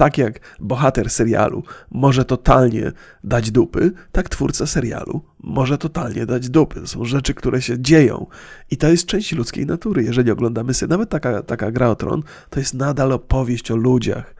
[0.00, 2.92] Tak jak bohater serialu może totalnie
[3.24, 6.80] dać dupy, tak twórca serialu może totalnie dać dupy.
[6.80, 8.26] To są rzeczy, które się dzieją.
[8.70, 10.02] I to jest część ludzkiej natury.
[10.02, 14.34] Jeżeli oglądamy sobie nawet taka, taka gra o tron, to jest nadal opowieść o ludziach.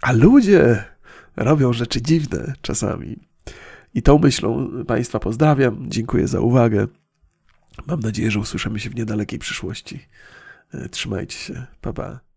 [0.00, 0.84] A ludzie
[1.36, 3.16] robią rzeczy dziwne czasami.
[3.94, 5.90] I tą myślą Państwa pozdrawiam.
[5.90, 6.86] Dziękuję za uwagę.
[7.86, 10.00] Mam nadzieję, że usłyszymy się w niedalekiej przyszłości.
[10.90, 11.66] Trzymajcie się.
[11.80, 12.31] Pa, pa.